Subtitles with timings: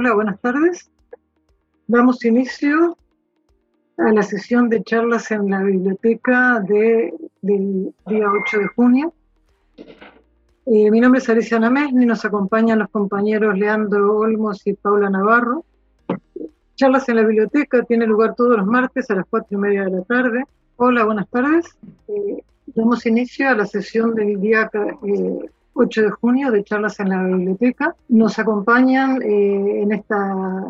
[0.00, 0.88] Hola, buenas tardes.
[1.88, 2.96] Damos inicio
[3.96, 7.12] a la sesión de charlas en la biblioteca de,
[7.42, 9.12] del día 8 de junio.
[10.66, 15.64] Eh, mi nombre es Alicia Namesni, nos acompañan los compañeros Leandro Olmos y Paula Navarro.
[16.76, 19.90] Charlas en la biblioteca tiene lugar todos los martes a las 4 y media de
[19.90, 20.44] la tarde.
[20.76, 21.76] Hola, buenas tardes.
[22.06, 27.10] Eh, damos inicio a la sesión del día eh, 8 de junio de charlas en
[27.10, 27.94] la biblioteca.
[28.08, 30.16] Nos acompañan eh, en, esta,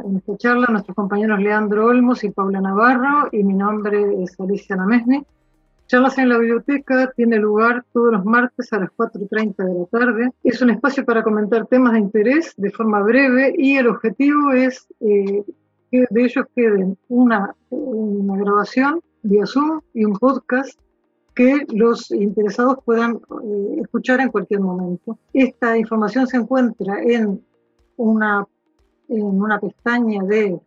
[0.05, 4.77] en esta charla nuestros compañeros Leandro Olmos y Paula Navarro y mi nombre es Alicia
[4.77, 5.25] Namesni.
[5.87, 10.31] Charlas en la biblioteca tiene lugar todos los martes a las 4.30 de la tarde.
[10.45, 14.87] Es un espacio para comentar temas de interés de forma breve y el objetivo es
[15.01, 15.43] eh,
[15.91, 20.79] que de ellos queden una, una grabación vía Zoom y un podcast
[21.39, 25.17] que los interesados puedan eh, escuchar en cualquier momento.
[25.33, 27.41] Esta información se encuentra en
[27.97, 28.45] una,
[29.09, 30.59] en una pestaña de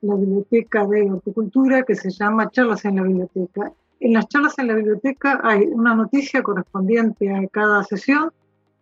[0.00, 3.72] la Biblioteca de Horticultura que se llama Charlas en la Biblioteca.
[4.00, 8.32] En las charlas en la biblioteca hay una noticia correspondiente a cada sesión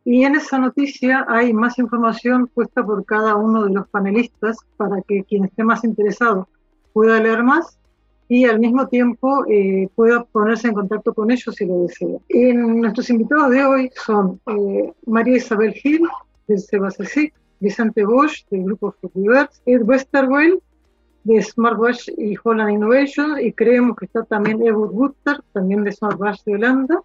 [0.03, 5.03] y en esa noticia hay más información puesta por cada uno de los panelistas para
[5.03, 6.49] que quien esté más interesado
[6.95, 7.79] pueda leer más
[8.29, 12.19] y al mismo tiempo eh, pueda ponerse en contacto con ellos si lo desea.
[12.55, 16.03] Nuestros invitados de hoy son eh, María Isabel Gil,
[16.47, 20.61] del CEBASESIC, Vicente Bosch, del grupo Fruitiverse, Ed Westerwell,
[21.25, 26.45] de Smartwatch y Holland Innovation, y creemos que está también Edward Gutter, también de Smartwatch
[26.45, 27.01] de Holanda,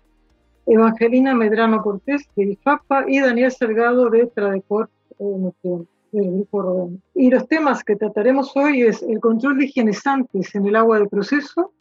[0.65, 7.47] Evangelina Medrano Cortés, de IFAPA, y Daniel Salgado, de Tradeport eh, del grupo Y los
[7.47, 11.73] temas que trataremos hoy es el control de higienizantes en el agua de proceso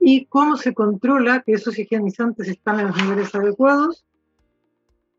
[0.00, 4.04] y cómo se controla que esos higienizantes están en los niveles adecuados.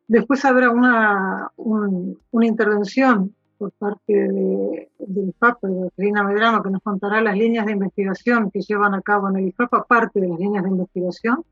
[0.07, 6.81] Después habrá una, una intervención por parte de, del IFAPA, de Karina Medrano, que nos
[6.81, 10.39] contará las líneas de investigación que llevan a cabo en el IFAPA, parte de las
[10.39, 11.45] líneas de investigación.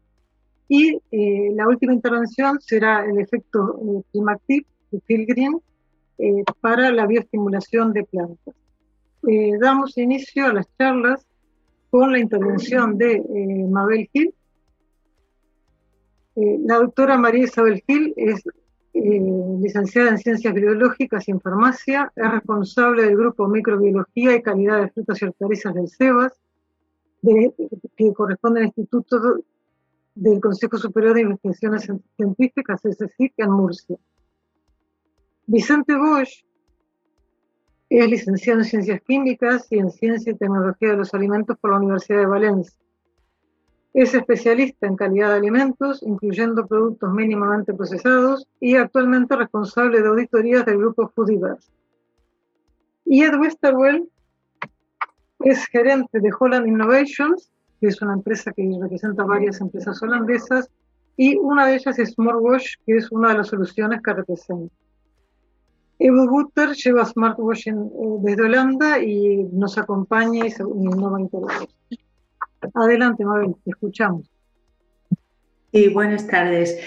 [0.68, 5.62] Y eh, la última intervención será el efecto eh, Climactip de Phil Green,
[6.22, 8.54] eh, para la bioestimulación de plantas.
[9.26, 11.26] Eh, damos inicio a las charlas
[11.90, 14.34] con la intervención de eh, Mabel Gil.
[16.36, 18.44] la doctora María Isabel Gil es
[18.94, 24.90] licenciada en Ciencias Biológicas y en Farmacia, es responsable del Grupo Microbiología y Calidad de
[24.90, 26.34] Frutas y Hortalizas del CEBAS,
[27.96, 29.42] que corresponde al Instituto
[30.16, 33.98] del Consejo Superior de Investigaciones Científicas, SSIC, en Murcia.
[35.52, 36.46] Vicente Bosch
[37.90, 41.78] es licenciado en Ciencias Químicas y en Ciencia y Tecnología de los Alimentos por la
[41.78, 42.80] Universidad de Valencia.
[43.96, 50.68] Es especialista en calidad de alimentos, incluyendo productos mínimamente procesados, y actualmente responsable de auditorías
[50.68, 51.72] del grupo Foodiverse.
[53.06, 54.08] Y Ed Westerwell
[55.40, 57.52] es gerente de Holland Innovations,
[57.82, 60.70] que es una empresa que representa varias empresas holandesas,
[61.18, 64.76] y una de ellas es Smartwatch, que es una de las soluciones que representa.
[66.02, 71.70] Evo Butter lleva smartwatching eh, desde Holanda y nos acompaña y, nos va a intervenir.
[72.74, 74.30] Adelante, Mabel, te escuchamos.
[75.74, 76.80] Sí, buenas tardes.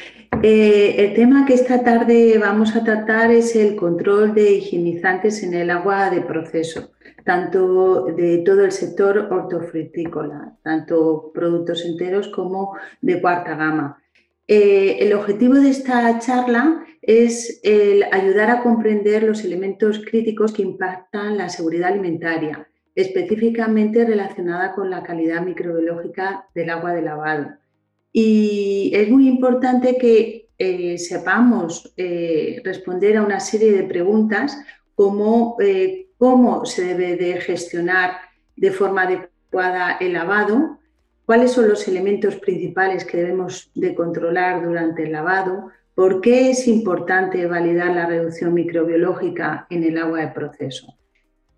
[0.42, 5.52] Eh, el tema que esta tarde vamos a tratar es el control de higienizantes en
[5.52, 6.92] el agua de proceso,
[7.24, 14.02] tanto de todo el sector hortofrutícola, tanto productos enteros como de cuarta gama.
[14.48, 20.62] Eh, el objetivo de esta charla es el ayudar a comprender los elementos críticos que
[20.62, 27.48] impactan la seguridad alimentaria, específicamente relacionada con la calidad microbiológica del agua de lavado.
[28.12, 34.56] Y es muy importante que eh, sepamos eh, responder a una serie de preguntas
[34.94, 35.56] como
[36.18, 38.12] cómo se debe de gestionar
[38.54, 40.78] de forma adecuada el lavado,
[41.26, 46.66] cuáles son los elementos principales que debemos de controlar durante el lavado, por qué es
[46.68, 50.98] importante validar la reducción microbiológica en el agua de proceso.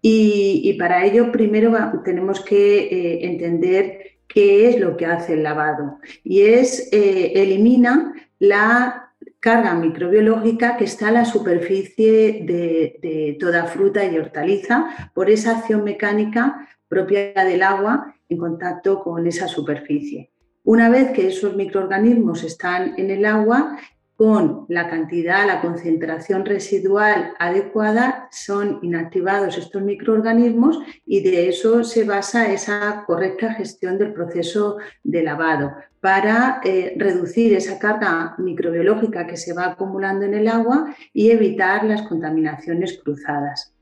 [0.06, 1.72] Y, para ello primero
[2.04, 8.12] tenemos que eh, entender qué es lo que hace el lavado y es eh, elimina
[8.38, 15.31] la carga microbiológica que está a la superficie de, de toda fruta y hortaliza por
[15.31, 20.31] esa acción mecánica propia del agua en contacto con esa superficie.
[20.64, 23.78] Una vez que esos microorganismos están en el agua,
[24.16, 32.05] con la cantidad, la concentración residual adecuada, son inactivados estos microorganismos y de eso se
[32.05, 39.37] basa esa correcta gestión del proceso de lavado para eh, reducir esa carga microbiológica que
[39.37, 43.72] se va acumulando en el agua y evitar las contaminaciones cruzadas.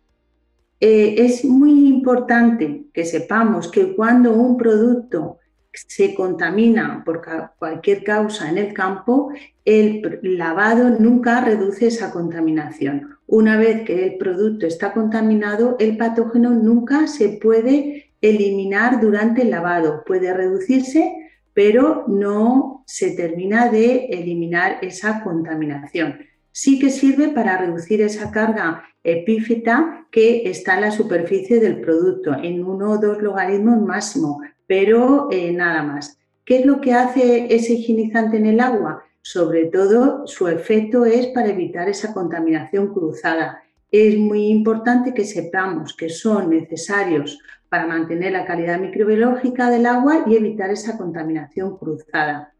[0.80, 5.38] eh, es muy importante que sepamos que cuando un producto
[5.72, 7.22] se contamina por
[7.58, 9.32] cualquier causa en el campo,
[9.64, 13.16] el lavado nunca reduce esa contaminación.
[13.26, 19.50] Una vez que el producto está contaminado, el patógeno nunca se puede eliminar durante el
[19.50, 20.04] lavado.
[20.04, 26.18] Puede reducirse, pero no se termina de eliminar esa contaminación.
[26.50, 32.34] Sí que sirve para reducir esa carga epífita que está en la superficie del producto,
[32.34, 34.42] en uno o dos logaritmos máximo,
[34.72, 36.18] pero eh, nada más.
[36.46, 39.04] ¿Qué es lo que hace ese higienizante en el agua?
[39.20, 43.62] Sobre todo, su efecto es para evitar esa contaminación cruzada.
[43.90, 47.38] Es muy importante que sepamos que son necesarios
[47.68, 52.54] para mantener la calidad microbiológica del agua y evitar esa contaminación cruzada.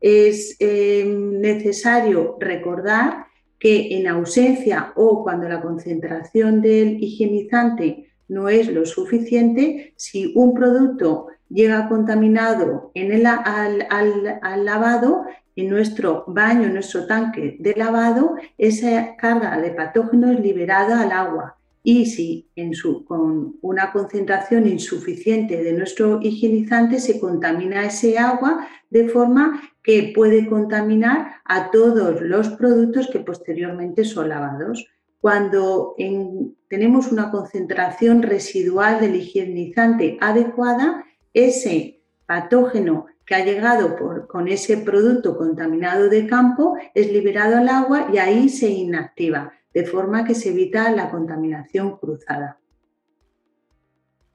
[0.00, 3.26] Es eh, necesario recordar
[3.58, 10.54] que en ausencia o cuando la concentración del higienizante no es lo suficiente, si un
[10.54, 18.36] producto llega contaminado en el, al, lavado, en nuestro baño, en nuestro tanque de lavado,
[18.58, 21.56] esa carga de patógenos es liberada al agua.
[21.82, 28.66] Y si en su, con una concentración insuficiente de nuestro higienizante se contamina ese agua
[28.90, 34.84] de forma que puede contaminar a todos los productos que posteriormente son lavados.
[35.20, 35.94] Cuando
[36.68, 41.04] tenemos una concentración residual del higienizante adecuada,
[41.36, 43.96] ese patógeno que ha llegado
[44.26, 49.84] con ese producto contaminado de campo es liberado al agua y ahí se inactiva, de
[49.84, 52.58] forma que se evita la contaminación cruzada.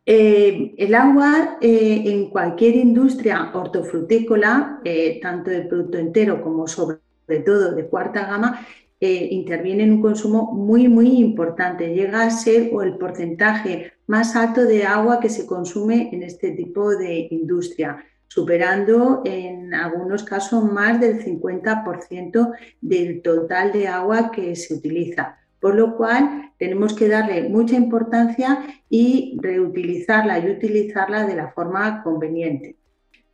[0.05, 6.99] Eh, el agua eh, en cualquier industria hortofrutícola, eh, tanto de producto entero como sobre
[7.45, 8.65] todo de cuarta gama,
[9.01, 11.93] interviene en un consumo muy, muy importante.
[11.93, 16.95] Llega a ser el porcentaje más alto de agua que se consume en este tipo
[16.95, 24.75] de industria, superando en algunos casos más del 50% del total de agua que se
[24.75, 25.37] utiliza.
[25.59, 32.03] Por lo cual tenemos que darle mucha importancia y reutilizarla y utilizarla de la forma
[32.03, 32.77] conveniente.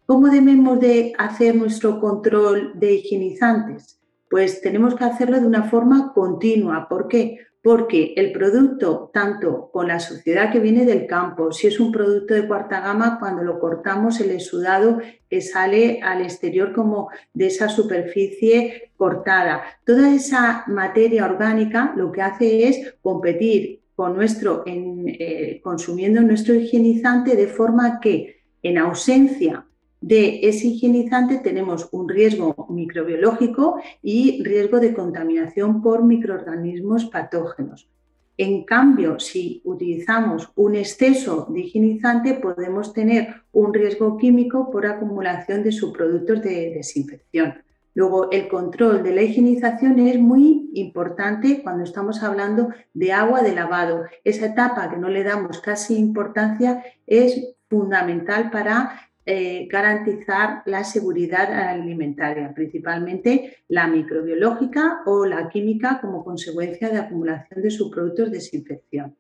[0.06, 3.97] ¿Cómo debemos de hacer nuestro control de higienizantes?
[4.30, 6.88] Pues tenemos que hacerlo de una forma continua.
[6.90, 7.40] ¿Por qué?
[7.62, 12.34] Porque el producto, tanto con la suciedad que viene del campo, si es un producto
[12.34, 17.68] de cuarta gama, cuando lo cortamos, el exudado que sale al exterior como de esa
[17.68, 19.64] superficie cortada.
[19.86, 27.36] Toda esa materia orgánica lo que hace es competir con nuestro, eh, consumiendo nuestro higienizante
[27.36, 29.66] de forma que en ausencia
[30.02, 37.90] de ese higienizante tenemos un riesgo microbiológico y riesgo de contaminación por microorganismos patógenos.
[38.38, 45.64] En cambio, si utilizamos un exceso de higienizante, podemos tener un riesgo químico por acumulación
[45.64, 47.56] de subproductos de desinfección.
[47.96, 53.56] Luego, el control de la higienización es muy importante cuando estamos hablando de agua de
[53.56, 54.04] lavado.
[54.24, 61.52] Esa etapa que no le damos casi importancia es fundamental para eh, garantizar la seguridad
[61.52, 69.18] alimentaria, principalmente la microbiológica o la química como consecuencia de acumulación de subproductos de desinfección.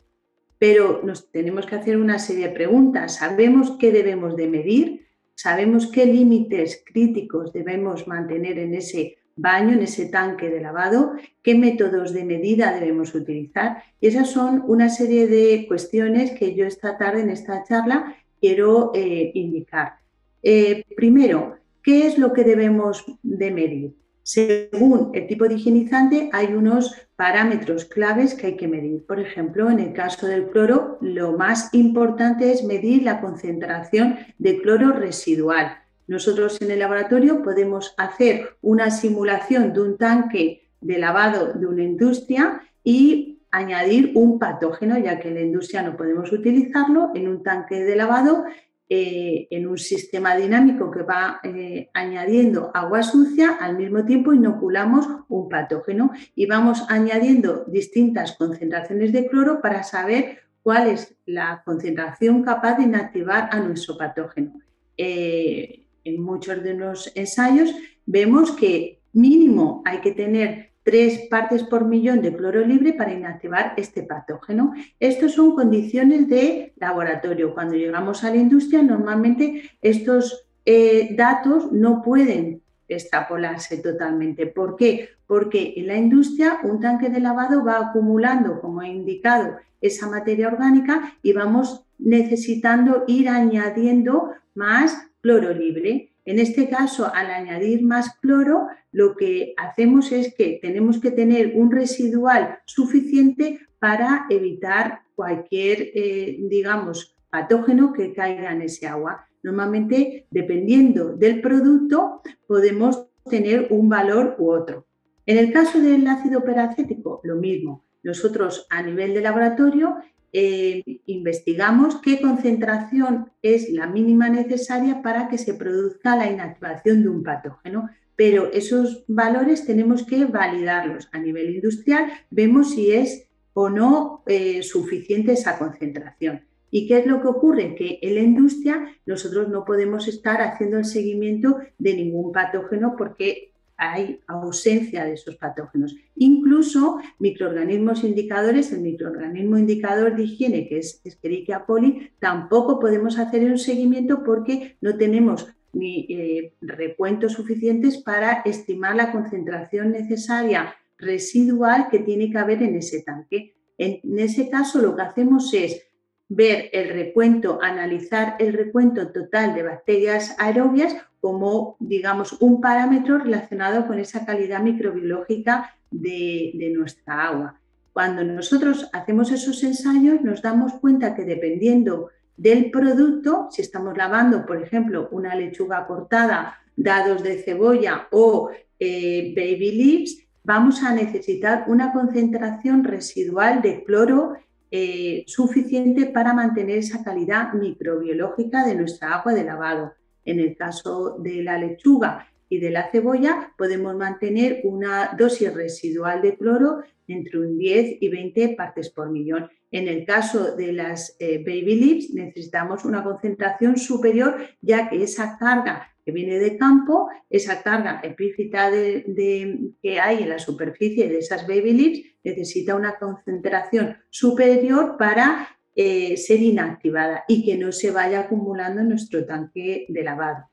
[0.58, 3.16] Pero nos tenemos que hacer una serie de preguntas.
[3.16, 5.08] ¿Sabemos qué debemos de medir?
[5.36, 11.54] ¿Sabemos qué límites críticos debemos mantener en ese baño, en ese tanque de lavado, qué
[11.54, 13.84] métodos de medida debemos utilizar.
[14.02, 18.92] Y esas son una serie de cuestiones que yo esta tarde en esta charla quiero
[18.94, 20.00] eh, indicar.
[20.44, 23.94] Eh, primero, ¿qué es lo que debemos de medir?
[24.24, 29.06] Según el tipo de higienizante hay unos parámetros claves que hay que medir.
[29.06, 34.62] Por ejemplo, en el caso del cloro, lo más importante es medir la concentración de
[34.62, 35.78] cloro residual.
[36.08, 41.84] Nosotros en el laboratorio podemos hacer una simulación de un tanque de lavado de una
[41.84, 47.44] industria y añadir un patógeno, ya que en la industria no podemos utilizarlo, en un
[47.44, 48.46] tanque de lavado,
[48.90, 55.06] eh, en un sistema dinámico que va eh, añadiendo agua sucia, al mismo tiempo inoculamos
[55.28, 62.44] un patógeno y vamos añadiendo distintas concentraciones de cloro para saber cuál es la concentración
[62.44, 64.54] capaz de inactivar a nuestro patógeno.
[64.96, 71.84] Eh, en muchos de los ensayos vemos que mínimo hay que tener tres partes por
[71.84, 74.74] millón de cloro libre para inactivar este patógeno.
[75.02, 77.54] Estas son condiciones de laboratorio.
[77.54, 84.48] Cuando llegamos a la industria, normalmente estos eh, datos no pueden extrapolarse totalmente.
[84.48, 85.10] ¿Por qué?
[85.28, 90.48] Porque en la industria un tanque de lavado va acumulando, como he indicado, esa materia
[90.48, 96.14] orgánica y vamos necesitando ir añadiendo más cloro libre.
[96.28, 101.54] En este caso, al añadir más cloro, lo que hacemos es que tenemos que tener
[101.56, 109.26] un residual suficiente para evitar cualquier, eh, digamos, patógeno que caiga en ese agua.
[109.42, 114.86] Normalmente, dependiendo del producto, podemos tener un valor u otro.
[115.26, 117.86] En el caso del ácido peracético, lo mismo.
[118.04, 119.96] Nosotros a nivel de laboratorio
[120.34, 127.10] eh, investigamos qué concentración es la mínima necesaria para que se produzca la inactivación de
[127.10, 127.90] un patógeno.
[128.16, 134.64] Pero esos valores tenemos que validarlos a nivel industrial, vemos si es o no eh,
[134.64, 136.42] suficiente esa concentración.
[136.70, 137.76] ¿Y qué es lo que ocurre?
[137.76, 143.47] Que en la industria nosotros no podemos estar haciendo el seguimiento de ningún patógeno porque
[143.78, 145.96] hay ausencia de esos patógenos.
[146.16, 153.44] Incluso microorganismos indicadores, el microorganismo indicador de higiene, que es Escherichia coli, tampoco podemos hacer
[153.50, 161.88] un seguimiento porque no tenemos ni eh, recuentos suficientes para estimar la concentración necesaria residual
[161.92, 163.54] que tiene que haber en ese tanque.
[163.78, 165.87] En ese caso, lo que hacemos es
[166.30, 173.88] ver el recuento, analizar el recuento total de bacterias aerobias como, digamos, un parámetro relacionado
[173.88, 177.60] con esa calidad microbiológica de, nuestra agua.
[177.94, 184.46] Cuando nosotros hacemos esos ensayos, nos damos cuenta que dependiendo del producto, si estamos lavando,
[184.46, 191.66] por ejemplo, una lechuga cortada, dados de cebolla o eh, baby leaves, vamos a necesitar
[191.68, 194.36] una concentración residual de cloro
[194.72, 199.94] eh, suficiente para mantener esa calidad microbiológica de nuestra agua de lavado.
[200.26, 206.22] En el caso de la lechuga y de la cebolla, podemos mantener una dosis residual
[206.22, 209.50] de cloro entre un 10 y 20 partes por millón.
[209.72, 215.38] En el caso de las eh, baby leaves, necesitamos una concentración superior, ya que esa
[215.38, 221.46] carga que viene de campo, esa carga epífita que hay en la superficie de esas
[221.46, 228.22] baby leaves necesita una concentración superior para eh, ser inactivada y que no se vaya
[228.22, 230.50] acumulando en nuestro tanque de lavado.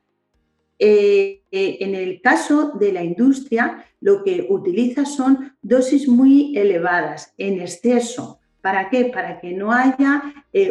[0.77, 7.33] Eh, eh, en el caso de la industria, lo que utiliza son dosis muy elevadas,
[7.37, 8.39] en exceso.
[8.61, 9.05] ¿Para qué?
[9.05, 10.23] Para que no haya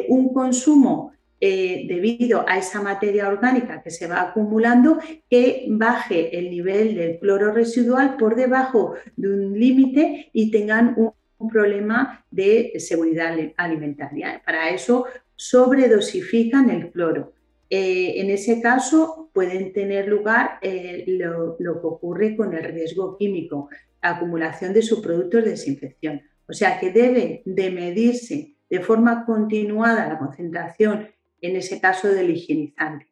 [0.09, 1.13] un consumo
[1.47, 4.99] eh, debido a esa materia orgánica que se va acumulando,
[5.29, 11.13] que baje el nivel del cloro residual por debajo de un límite y tengan un,
[11.53, 14.41] problema de seguridad alimentaria.
[14.43, 15.05] Para eso
[15.37, 17.35] sobredosifican el cloro.
[17.69, 23.69] Eh, en ese caso pueden tener lugar eh, lo, que ocurre con el riesgo químico,
[24.01, 26.23] acumulación de subproductos de desinfección.
[26.49, 31.09] O sea que debe de medirse de forma continuada la concentración
[31.47, 33.09] en ese caso del higienizante.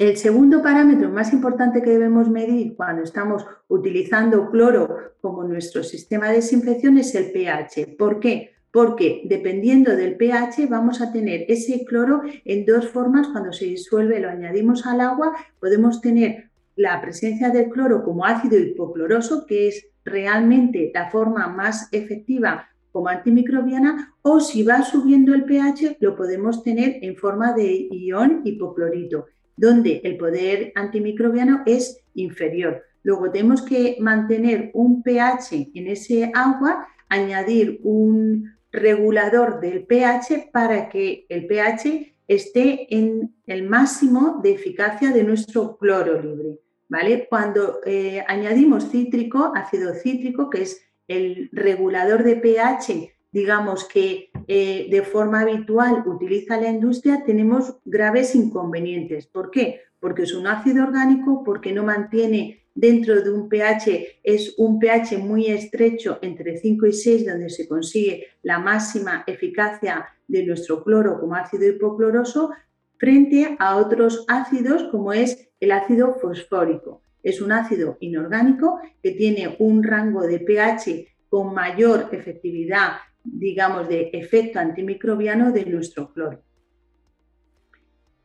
[0.00, 6.28] El segundo parámetro más importante que debemos medir cuando estamos utilizando cloro como nuestro sistema
[6.28, 7.96] de desinfección es el pH.
[7.98, 8.52] ¿Por qué?
[8.72, 13.28] Porque dependiendo del pH vamos a tener ese cloro en dos formas.
[13.28, 18.58] Cuando se disuelve lo añadimos al agua, podemos tener la presencia del cloro como ácido
[18.58, 25.44] hipocloroso, que es realmente la forma más efectiva como antimicrobiana o si va subiendo el
[25.44, 32.82] pH lo podemos tener en forma de ion hipoclorito, donde el poder antimicrobiano es inferior.
[33.02, 40.88] Luego tenemos que mantener un pH en ese agua, añadir un regulador del pH para
[40.88, 46.60] que el pH esté en el máximo de eficacia de nuestro cloro libre.
[46.90, 47.26] ¿vale?
[47.28, 54.86] Cuando eh, añadimos cítrico, ácido cítrico, que es el regulador de pH, digamos que eh,
[54.88, 59.26] de forma habitual utiliza la industria, tenemos graves inconvenientes.
[59.26, 59.80] ¿Por qué?
[59.98, 65.18] Porque es un ácido orgánico, porque no mantiene dentro de un pH, es un pH
[65.18, 71.18] muy estrecho entre 5 y 6, donde se consigue la máxima eficacia de nuestro cloro
[71.18, 72.50] como ácido hipocloroso,
[72.98, 77.02] frente a otros ácidos como es el ácido fosfórico.
[77.22, 84.10] Es un ácido inorgánico que tiene un rango de pH con mayor efectividad, digamos, de
[84.12, 86.42] efecto antimicrobiano de nuestro cloro.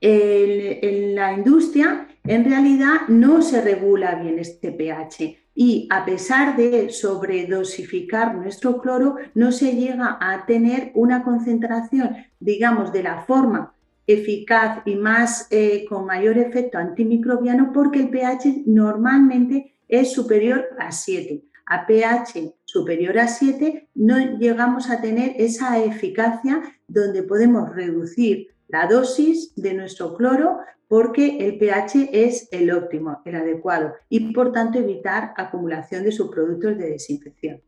[0.02, 6.90] En, la industria, en realidad, no se regula bien este pH y a pesar de
[6.90, 13.75] sobredosificar nuestro cloro, no se llega a tener una concentración, digamos, de la forma
[14.08, 20.92] eficaz y más eh, con mayor efecto antimicrobiano porque el pH normalmente es superior a
[20.92, 21.44] 7.
[21.68, 28.88] A pH superior a 7 no llegamos a tener esa eficacia donde podemos reducir la
[28.88, 34.78] dosis de nuestro cloro porque el pH es el óptimo, el adecuado y por tanto
[34.78, 37.62] evitar acumulación de subproductos de desinfección.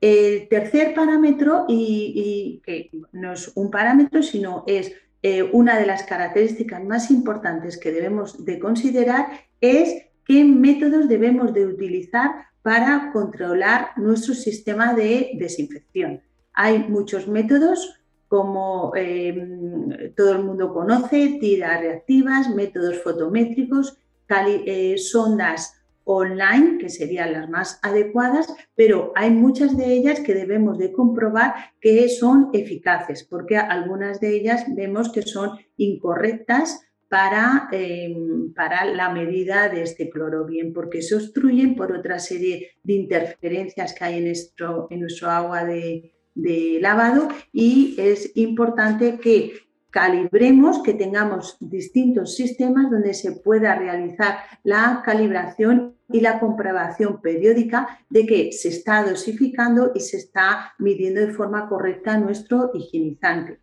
[0.00, 4.92] El tercer parámetro, y, que no es un parámetro, sino es
[5.26, 9.26] eh, una de las características más importantes que debemos de considerar,
[9.58, 16.20] es qué métodos debemos de utilizar para controlar nuestro sistema de desinfección.
[16.52, 23.96] Hay muchos métodos, como em, todo el mundo conoce, tiras reactivas, métodos fotométricos,
[24.28, 25.72] eh, sondas
[26.04, 31.54] online, que serían las más adecuadas, pero hay muchas de ellas que debemos de comprobar
[31.80, 39.10] que son eficaces, porque algunas de ellas vemos que son incorrectas para, em, para la
[39.10, 44.18] medida de este cloro, bien porque se obstruyen por otra serie de interferencias que hay
[44.18, 49.52] en nuestro, en nuestro agua de, de lavado y es importante que
[49.94, 58.00] calibremos, que tengamos distintos sistemas donde se pueda realizar la calibración y la comprobación periódica
[58.10, 63.60] de que se está dosificando y se está midiendo de forma correcta nuestro higienizante.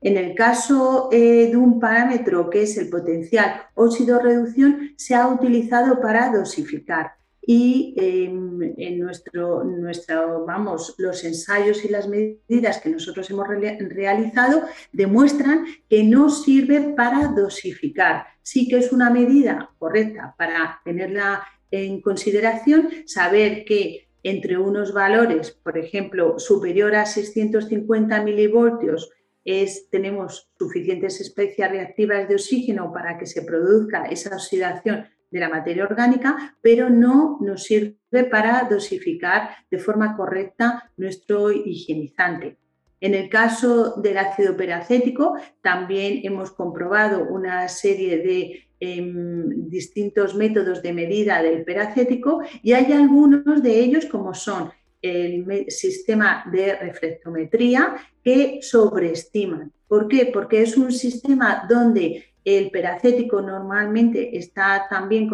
[0.00, 6.00] En el caso eh, de un parámetro que es el potencial óxido-reducción, se ha utilizado
[6.00, 7.14] para dosificar
[7.46, 14.62] y em, en nuestro, nuestro, vamos, los ensayos y las medidas que nosotros hemos realizado
[14.92, 18.26] demuestran que no sirve para dosificar.
[18.42, 25.50] Sí que es una medida correcta para tenerla en consideración, saber que entre unos valores,
[25.50, 29.10] por ejemplo, superior a 650 milivoltios,
[29.44, 35.48] es, tenemos suficientes especies reactivas de oxígeno para que se produzca esa oxidación de la
[35.48, 42.56] materia orgánica, pero no nos sirve para dosificar de forma correcta nuestro higienizante.
[43.00, 50.80] En el caso del ácido peracético, también hemos comprobado una serie de em, distintos métodos
[50.82, 54.70] de medida del peracético y hay algunos de ellos como son
[55.02, 59.72] el sistema de reflectometría que sobreestiman.
[59.88, 60.30] ¿Por qué?
[60.32, 65.30] Porque es un sistema donde el peracético normalmente está también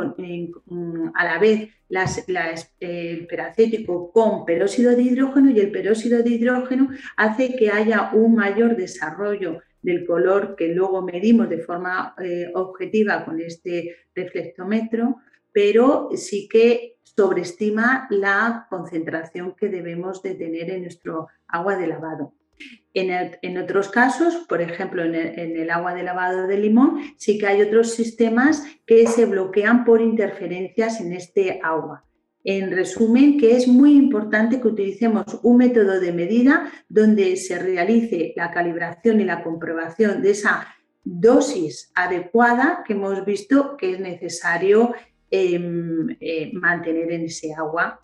[1.14, 1.68] a la vez
[2.78, 8.36] el peracético con peróxido de hidrógeno y el peróxido de hidrógeno hace que haya un
[8.36, 15.16] mayor desarrollo del color que luego medimos de forma eh, objetiva con este reflectómetro,
[15.52, 22.34] pero sí que sobreestima la concentración que debemos de tener en nuestro agua de lavado.
[22.92, 27.62] En, otros casos, por ejemplo, en el, agua de lavado de limón, sí que hay
[27.62, 32.04] otros sistemas que se bloquean por interferencias en este agua.
[32.42, 38.32] En resumen, que es muy importante que utilicemos un método de medida donde se realice
[38.34, 40.66] la calibración y la comprobación de esa
[41.04, 44.94] dosis adecuada que hemos visto que es necesario
[45.30, 48.00] em, eh, mantener en ese agua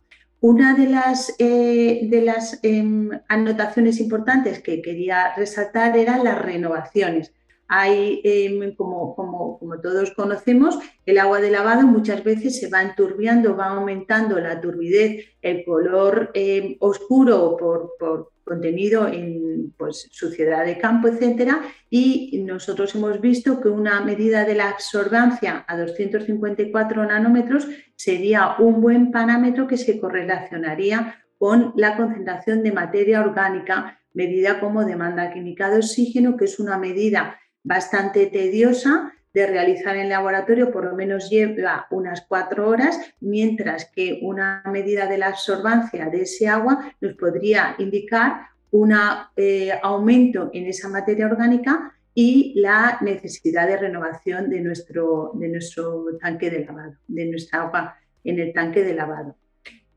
[0.46, 7.34] una de las, eh, de las em, anotaciones importantes que quería resaltar eran las renovaciones.
[7.66, 12.80] Hay, em, como, como, como, todos conocemos, el agua de lavado muchas veces se va
[12.82, 20.64] enturbiando, va aumentando la turbidez, el color em, oscuro por, por, contenido en pues, suciedad
[20.64, 27.04] de campo, etcétera, y nosotros hemos visto que una medida de la absorbancia a 254
[27.04, 34.60] nanómetros sería un buen parámetro que se correlacionaría con la concentración de materia orgánica medida
[34.60, 40.72] como demanda química de oxígeno, que es una medida bastante tediosa de realizar en laboratorio,
[40.72, 46.22] por lo menos lleva unas cuatro horas, mientras que una medida de la absorbancia de
[46.22, 48.94] ese agua nos podría indicar un
[49.36, 56.06] eh, aumento en esa materia orgánica y la necesidad de renovación de nuestro, de nuestro
[56.18, 57.94] tanque de lavado, de nuestra agua
[58.24, 59.36] en el tanque de lavado.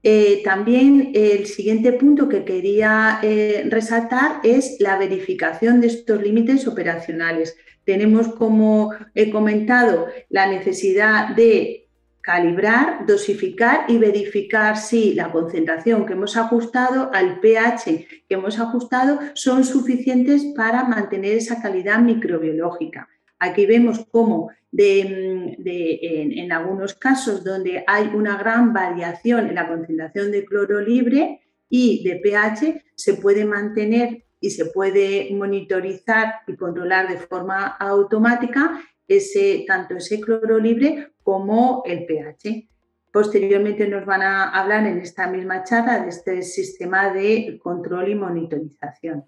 [0.04, 6.68] Eh, también el siguiente punto que quería eh, resaltar es la verificación de estos límites
[6.68, 7.56] operacionales
[7.90, 11.88] tenemos, como he comentado, la necesidad de
[12.22, 19.18] calibrar, dosificar y verificar si la concentración que hemos ajustado al pH que hemos ajustado
[19.34, 23.10] son suficientes para mantener esa calidad microbiológica.
[23.40, 30.30] Aquí vemos cómo en, en, algunos casos donde hay una gran variación en la concentración
[30.30, 37.10] de cloro libre y de pH se puede mantener y se puede monitorizar y controlar
[37.10, 42.70] de forma automática ese, tanto ese cloro libre como el pH.
[43.12, 48.16] Posteriormente nos van a hablar en esta misma charla de este sistema de control y
[48.16, 49.26] monitorización.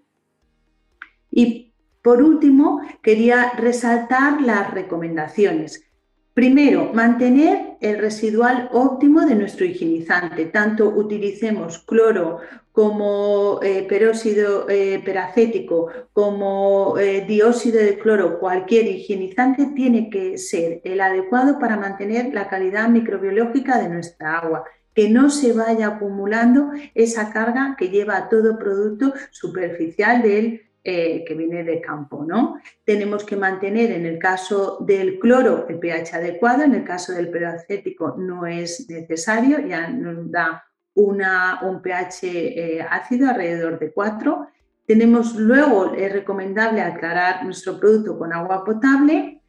[1.31, 5.90] Y por último, quería resaltar las recomendaciones.
[6.33, 10.45] Primero, mantener el residual óptimo de nuestro higienizante.
[10.45, 12.39] Tanto utilicemos cloro
[12.71, 20.79] como eh, peróxido eh, peracético, como eh, dióxido de cloro, cualquier higienizante tiene que ser
[20.85, 24.63] el adecuado para mantener la calidad microbiológica de nuestra agua
[24.93, 31.35] que no se vaya acumulando esa carga que lleva todo producto superficial del eh, que
[31.35, 32.25] viene de campo.
[32.25, 32.59] ¿no?
[32.83, 37.29] Tenemos que mantener en el caso del cloro el pH adecuado, en el caso del
[37.29, 40.63] peracético no es necesario, ya nos da
[40.95, 44.47] un pH eh, ácido alrededor de 4.
[44.87, 49.41] Tenemos luego, es recomendable aclarar nuestro producto con agua potable,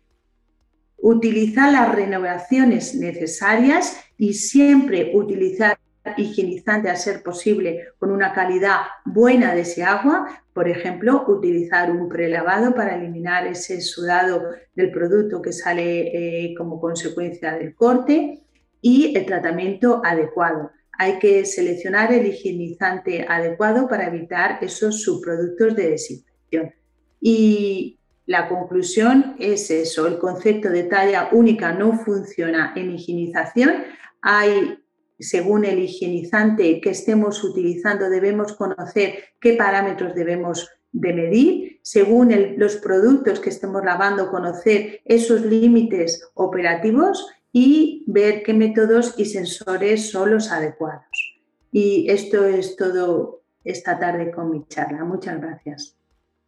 [0.98, 5.78] utilizar las renovaciones necesarias y siempre utilizar
[6.16, 12.08] higienizante a ser posible con una calidad buena de ese agua, por ejemplo, utilizar un
[12.08, 18.42] prelavado para eliminar ese sudado del producto que sale eh, como consecuencia del corte
[18.80, 20.72] y el tratamiento adecuado.
[20.98, 26.74] Hay que seleccionar el higienizante adecuado para evitar esos subproductos de desinfección.
[27.20, 33.84] Y la conclusión es eso, el concepto de talla única no funciona en higienización.
[34.20, 34.81] Hay
[35.22, 42.76] según el higienizante que estemos utilizando, debemos conocer qué parámetros debemos de medir, según los
[42.76, 50.32] productos que estemos lavando, conocer esos límites operativos y ver qué métodos y sensores son
[50.32, 51.40] los adecuados.
[51.70, 55.04] Y esto es todo esta tarde con mi charla.
[55.04, 55.96] Muchas gracias.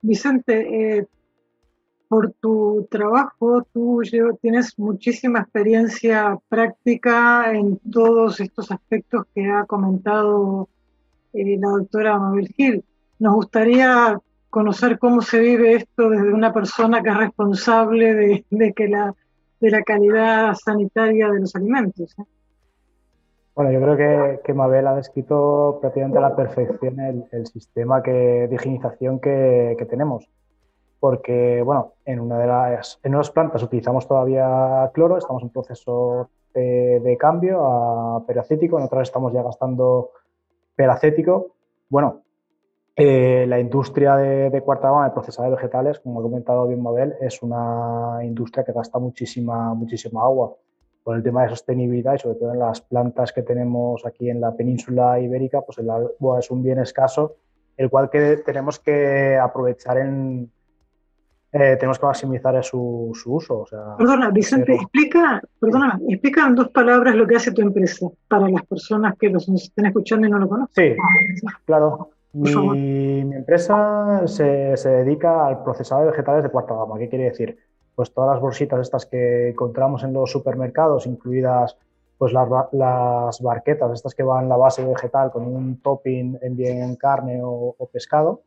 [0.03, 1.07] Vicente, eh,
[2.09, 4.03] por tu trabajo, tú
[4.41, 10.69] tienes muchísima experiencia práctica en todos estos aspectos que ha comentado
[11.33, 12.85] eh, la doctora Mabel Gil.
[13.19, 14.19] Nos gustaría
[14.51, 19.15] conocer cómo se vive esto desde una persona que es responsable de, que la,
[19.61, 22.15] de la calidad sanitaria de los alimentos.
[22.19, 22.25] ¿eh?
[23.55, 29.21] Bueno, yo creo que, Mabel ha descrito prácticamente a la perfección el, sistema de higienización
[29.21, 30.29] que tenemos
[31.05, 36.31] porque, bueno, en una de las, en unas plantas utilizamos todavía cloro, estamos en proceso
[36.55, 40.13] de, cambio a peracético, en otras estamos ya gastando
[40.75, 41.57] peracético.
[41.91, 42.23] Bueno,
[42.97, 47.17] eh, la industria de, cuarta gama de procesado de vegetales, como ha comentado bien Mabel,
[47.21, 50.57] es una industria que gasta muchísima, muchísima agua
[51.03, 54.41] por el tema de sostenibilidad y sobre todo en las plantas que tenemos aquí en
[54.41, 57.37] la península ibérica, pues el agua es un bien escaso,
[57.77, 60.51] el cual que tenemos que aprovechar en,
[61.57, 63.65] eh, tenemos que maximizar su, uso.
[63.97, 68.67] perdona, Vicente, explica, perdona, explica en dos palabras lo que hace tu empresa para las
[68.67, 70.97] personas que nos estén escuchando y no lo conocen.
[70.97, 72.11] Sí, claro.
[72.33, 76.99] Mi, empresa se, dedica al procesado de vegetales de cuarta gama.
[76.99, 77.57] ¿Qué quiere decir?
[77.95, 81.77] Pues todas las bolsitas estas que encontramos en los supermercados, incluidas
[82.19, 82.49] pues las,
[83.41, 87.87] barquetas, estas que van la base vegetal con un topping en bien carne o, o
[87.87, 88.43] pescado,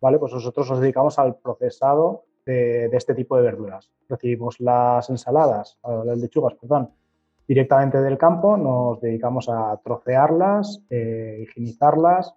[0.00, 0.20] ¿vale?
[0.20, 3.90] Pues nosotros nos dedicamos al procesado de, este tipo de verduras.
[4.08, 6.90] Recibimos las ensaladas, las lechugas, perdón,
[7.46, 12.34] directamente del campo, nos dedicamos a trocearlas, eh, higienizarlas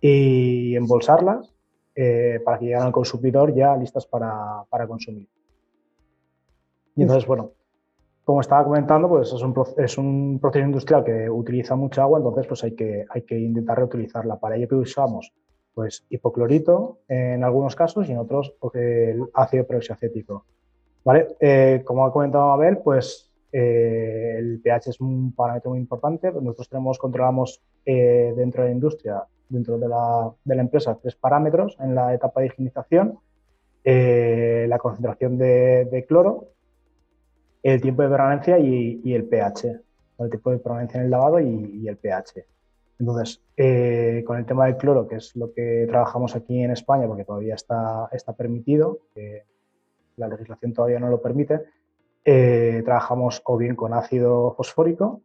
[0.00, 1.54] y embolsarlas
[1.94, 5.28] eh, para que lleguen al consumidor ya listas para, consumir.
[6.94, 7.52] Y entonces, bueno,
[8.24, 12.46] como estaba comentando, pues es un, es un, proceso industrial que utiliza mucha agua, entonces
[12.46, 14.38] pues hay que, hay que intentar reutilizarla.
[14.38, 15.32] Para ello que usamos
[15.74, 20.44] pues hipoclorito en algunos casos y en otros el ácido peroxiacético.
[21.04, 21.28] ¿Vale?
[21.40, 26.30] Eh, como ha comentado Abel, pues eh, el pH es un parámetro muy importante.
[26.30, 31.16] Nosotros tenemos, controlamos eh, dentro de la industria, dentro de la, de la, empresa, tres
[31.16, 33.18] parámetros en la etapa de higienización.
[33.84, 36.48] la concentración de, cloro,
[37.62, 39.80] el tiempo de permanencia y, el pH.
[40.18, 42.44] El tiempo de permanencia en el lavado y el pH.
[43.02, 47.08] Entonces, eh, con el tema del cloro, que es lo que trabajamos aquí en España,
[47.08, 49.00] porque todavía está, está permitido,
[50.16, 51.62] la legislación todavía no lo permite,
[52.24, 55.20] eh, trabajamos o bien con ácido fosfórico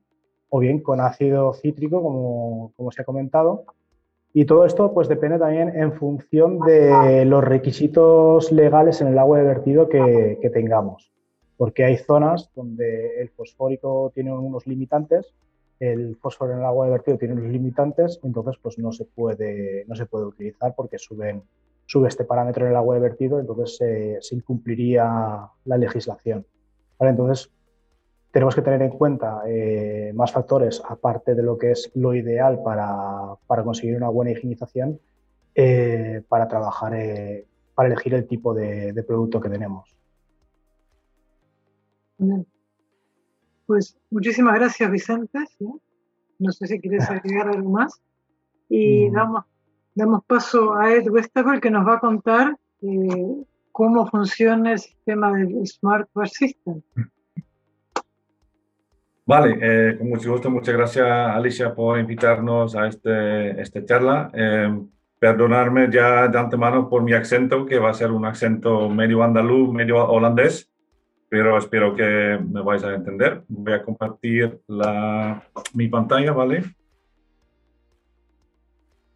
[0.50, 3.66] o bien con ácido cítrico, como, como, se ha comentado.
[4.34, 9.38] Y todo esto pues depende también en función de los requisitos legales en el agua
[9.38, 11.12] de vertido que, que tengamos,
[11.58, 15.32] porque hay zonas donde el fosfórico tiene unos limitantes
[15.80, 19.86] el fósforo en el agua de vertido tiene unos limitantes, entonces pues no se puede,
[19.88, 21.44] no se puede utilizar porque suben,
[21.86, 23.78] sube este parámetro en el agua de vertido, entonces
[24.22, 26.46] se incumpliría la legislación.
[27.00, 27.52] Entonces,
[28.32, 32.62] tenemos que tener en cuenta eh, más factores aparte de lo que es lo ideal
[32.64, 35.00] para, conseguir una buena higienización
[35.56, 39.96] eh, para trabajar, eh, para elegir el tipo de, producto que tenemos.
[43.68, 45.40] Pues muchísimas gracias, Vicente.
[46.40, 48.02] No sé si quieres agregar algo más.
[48.70, 49.14] Y mm.
[49.14, 49.44] damos,
[49.94, 52.58] damos paso a Ed Westerberg que nos va a contar
[53.72, 56.82] cómo funciona el sistema del Smart System.
[59.26, 60.50] Vale, eh, con mucho gusto.
[60.50, 64.32] Muchas gracias, Alicia, por invitarnos a este, esta charla.
[64.34, 64.80] Eh,
[65.20, 69.74] perdonarme ya de antemano por mi acento, que va a ser un acento medio andaluz,
[69.74, 70.72] medio holandés,
[71.30, 73.44] pero espero que me vais a entender.
[73.48, 76.64] Voy a compartir la, mi pantalla, ¿vale?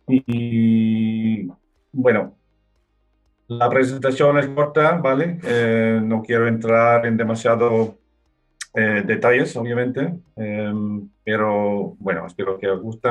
[0.08, 1.48] Y
[1.92, 2.36] bueno,
[3.48, 5.40] la presentación es corta, ¿vale?
[5.44, 7.98] Eh, no quiero entrar en demasiado
[8.74, 13.10] eh, detalles, obviamente, em, pero bueno, espero que os guste.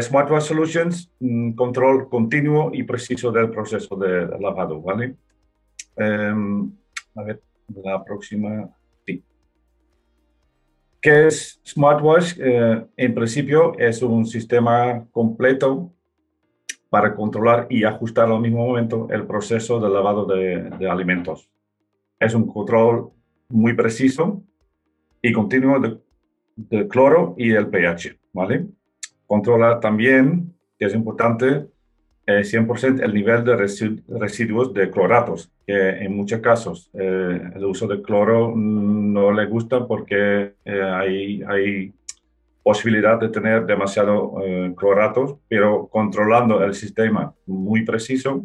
[0.00, 1.10] SmartWash Solutions,
[1.54, 5.14] control continuo y preciso del proceso de lavado, ¿vale?
[5.96, 6.70] Em,
[7.14, 8.68] a ver, la próxima,
[9.06, 9.22] sí.
[11.00, 12.34] ¿Qué es SmartWash?
[12.38, 15.92] Eh, en principio es un sistema completo
[16.90, 21.50] para controlar y ajustar al mismo momento el proceso de lavado de, de alimentos.
[22.18, 23.10] Es un control
[23.48, 24.42] muy preciso
[25.22, 28.66] y continuo de, cloro y el pH, ¿vale?
[29.26, 31.68] Controla también, que es importante,
[32.28, 37.86] 100% eh, el nivel de residuos de cloratos, que en muchos casos eh, el uso
[37.86, 41.92] de cloro no le gusta porque eh, hay, hay
[42.62, 44.34] posibilidad de tener demasiado
[44.76, 48.44] cloratos, pero controlando el sistema muy preciso,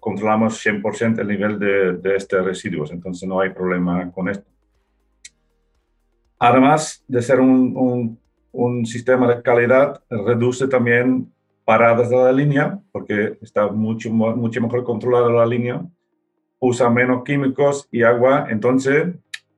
[0.00, 4.52] controlamos 100% el nivel de, de estos residuos, entonces no hay problema con esto.
[6.44, 8.18] Además de ser un,
[8.84, 11.32] sistema de calidad, reduce también
[11.64, 15.82] paradas de la línea, porque está mucho, mucho mejor controlada la línea,
[16.58, 19.14] usa menos químicos y agua, entonces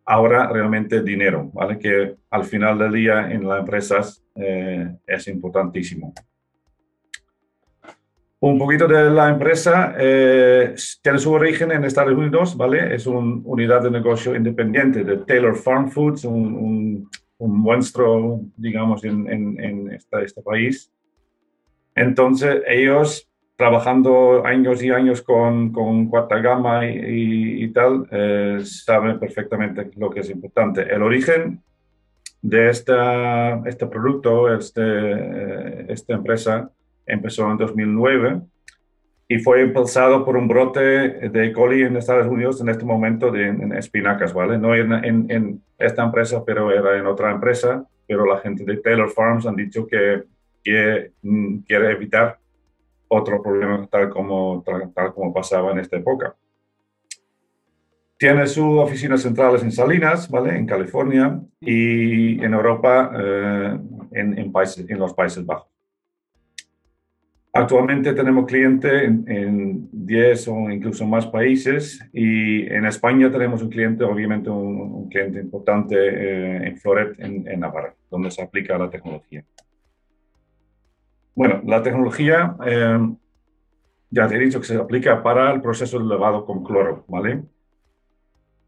[0.07, 1.79] ahora realmente dinero, ¿vale?
[1.79, 6.13] Que al final del día en las empresas eh, es importantísimo.
[8.41, 12.95] Un poquito de la empresa eh, tiene su origen en Estados Unidos, ¿vale?
[12.95, 19.27] Es una unidad de negocio independiente de Taylor Farm Foods, un, un, monstruo, digamos, en,
[19.31, 20.93] en, este país.
[21.95, 29.19] Entonces, ellos trabajando años y años con, con cuarta gama y, y, tal, eh, saben
[29.19, 30.83] perfectamente lo que es importante.
[30.83, 31.63] El origen
[32.43, 36.71] de esta, este producto, este, eh, esta empresa,
[37.07, 38.41] empezó en 2009
[39.29, 41.53] y fue impulsado por un brote de E.
[41.53, 44.59] coli en Estados Unidos en este momento de, en espinacas, ¿vale?
[44.59, 49.11] No en, en, esta empresa, pero era en otra empresa, pero la gente de Taylor
[49.11, 50.25] Farms han dicho que,
[50.65, 52.39] que mm, quiere evitar
[53.09, 56.35] otro problema tal como, tal, como pasaba en esta época.
[58.19, 60.57] Tiene sus oficinas centrales en Salinas, ¿vale?
[60.57, 63.79] En California y en Europa, eh,
[64.13, 65.75] en, en, países, en los Países Bajos.
[67.57, 74.03] Actualmente tenemos clientes en, 10 o incluso más países y en España tenemos un cliente,
[74.03, 79.45] obviamente un, cliente importante eh, en Floret, en, Navarra, donde se aplica la tecnología.
[81.35, 82.99] Bueno, la tecnología, eh,
[84.11, 87.43] ya te he dicho que se aplica para el proceso de lavado con cloro, ¿vale?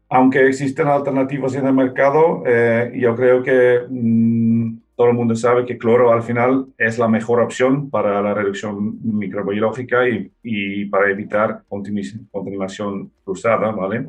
[0.09, 3.85] Aunque existen alternativas en el mercado, eh, yo creo que...
[3.89, 8.33] Mm, todo el mundo sabe que cloro al final es la mejor opción para la
[8.33, 14.07] reducción microbiológica y, para evitar contaminación cruzada, ¿vale?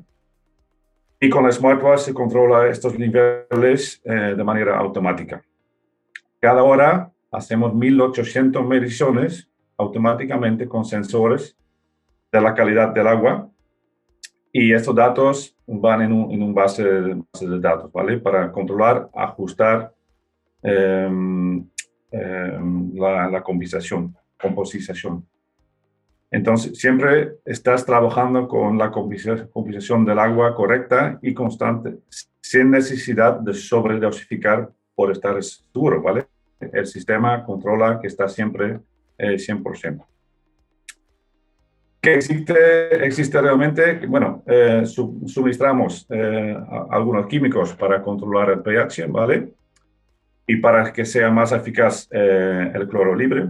[1.21, 5.43] Y con la smartwatch se controla estos niveles eh, de manera automática.
[6.41, 11.57] Cada hora hacemos 1800 mediciones automáticamente con sensores
[12.33, 13.51] de la calidad del agua
[14.53, 18.19] y estos datos van en un, base, de, base de datos, ¿vale?
[18.19, 19.93] Para controlar, ajustar
[20.63, 21.65] Em,
[22.11, 24.15] em, la, la composición.
[26.31, 31.99] Entonces, siempre estás trabajando con la composición del agua correcta y constante,
[32.41, 36.27] sin necesidad de sobredosificar por estar seguro, ¿vale?
[36.61, 38.81] El sistema controla que está siempre
[39.19, 40.01] 100%.
[40.01, 40.05] Eh,
[42.01, 44.07] ¿Qué existe, existe realmente?
[44.07, 46.57] Bueno, eh, suministramos eh,
[46.91, 49.53] algunos químicos para controlar el pH, ¿vale?
[50.49, 53.49] y para que sea más eficaz eh, el cloro libre.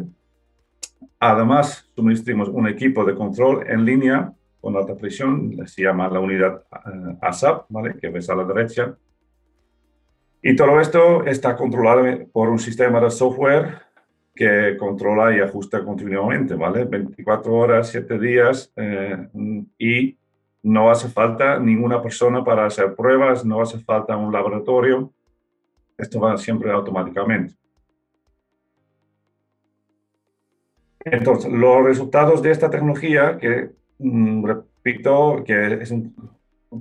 [1.20, 6.64] Además, suministramos un equipo de control en línea con alta presión, se llama la unidad
[6.72, 7.94] eh, ASAP, ¿vale?
[8.00, 8.96] que ves a la derecha.
[10.42, 13.82] Y todo esto está controlado por un sistema de software
[14.34, 16.84] que controla y ajusta continuamente, ¿vale?
[16.84, 19.28] 24 horas, 7 días eh,
[19.78, 20.16] y
[20.62, 25.12] no hace falta ninguna persona para hacer pruebas, no hace falta un laboratorio,
[25.96, 27.54] esto va siempre automáticamente.
[31.04, 36.14] Entonces, los resultados de esta tecnología, que mm, repito, que es un,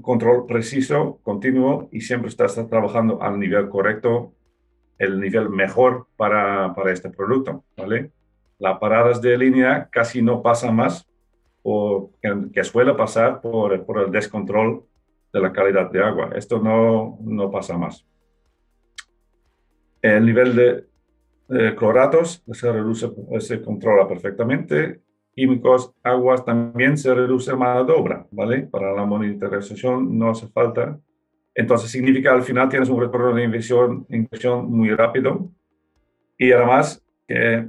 [0.01, 4.33] control preciso, continuo y siempre estás trabajando al nivel correcto,
[4.97, 8.11] el nivel mejor para, para este producto, ¿vale?
[8.59, 11.07] Las paradas de línea casi no pasan más,
[11.69, 12.11] o
[12.53, 14.85] que, suele pasar por, por, el descontrol
[15.33, 16.31] de la calidad de agua.
[16.33, 18.05] Esto no, no pasa más.
[20.01, 20.85] El nivel de
[21.49, 25.01] eh, cloratos se reduce, se controla perfectamente.
[25.37, 28.63] Químicos, aguas también se reduce mano de obra, ¿vale?
[28.63, 30.99] Para la monitorización no hace falta.
[31.53, 35.51] Entonces significa al final tienes un retorno de inversión, inversión muy rápido
[36.39, 37.67] y además que,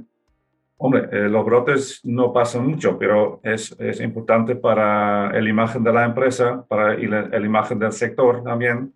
[0.77, 5.93] hombre, eh, los brotes no pasan mucho, pero es, es importante para la imagen de
[5.93, 8.95] la empresa, para la imagen del sector también,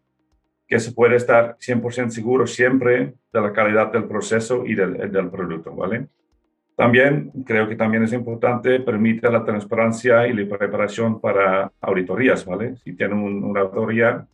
[0.67, 5.29] que se puede estar 100% seguro siempre de la calidad del proceso y del, del,
[5.29, 6.07] producto, ¿vale?
[6.83, 12.75] También creo que también es importante, permite la transparencia y la preparación para auditorías, ¿vale?
[12.75, 14.27] Si tienen una auditoría,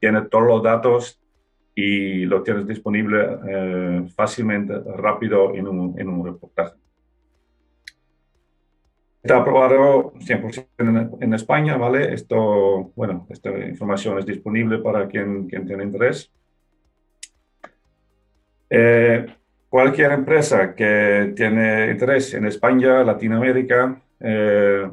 [0.00, 1.20] tiene todos los datos
[1.74, 6.76] y lo tienes disponible eh, fácilmente, rápido en un, en un reportaje.
[9.22, 12.14] Está aprobado 100% en, España, ¿vale?
[12.14, 16.32] Esto, bueno, esta información es disponible para quien, quien tiene interés.
[18.70, 19.26] Eh,
[19.68, 24.90] cualquier empresa que tiene interés en España, Latinoamérica, eh,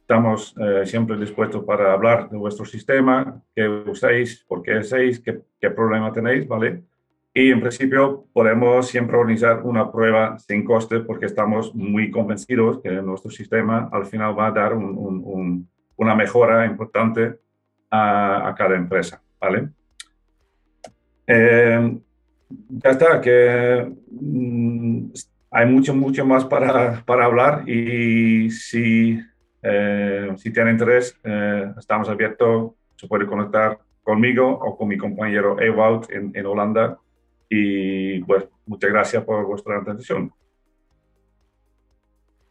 [0.00, 5.40] estamos eh, siempre dispuestos para hablar de vuestro sistema, qué usáis, por qué hacéis, qué,
[5.60, 6.82] qué problema tenéis, ¿vale?
[7.36, 12.90] Y en principio podemos siempre organizar una prueba sin coste porque estamos muy convencidos que
[13.02, 17.40] nuestro sistema al final va a dar una mejora importante
[17.90, 19.20] a, cada empresa.
[19.40, 19.68] ¿vale?
[21.26, 21.98] Eh,
[22.48, 25.06] ya está, que mm,
[25.50, 29.20] hay mucho, mucho más para, para hablar y si,
[29.62, 35.60] eh, si tiene interés, eh, estamos abiertos, se puede conectar conmigo o con mi compañero
[35.60, 36.98] Ewout en, en Holanda
[37.48, 40.32] y pues muchas gracias por vuestra atención.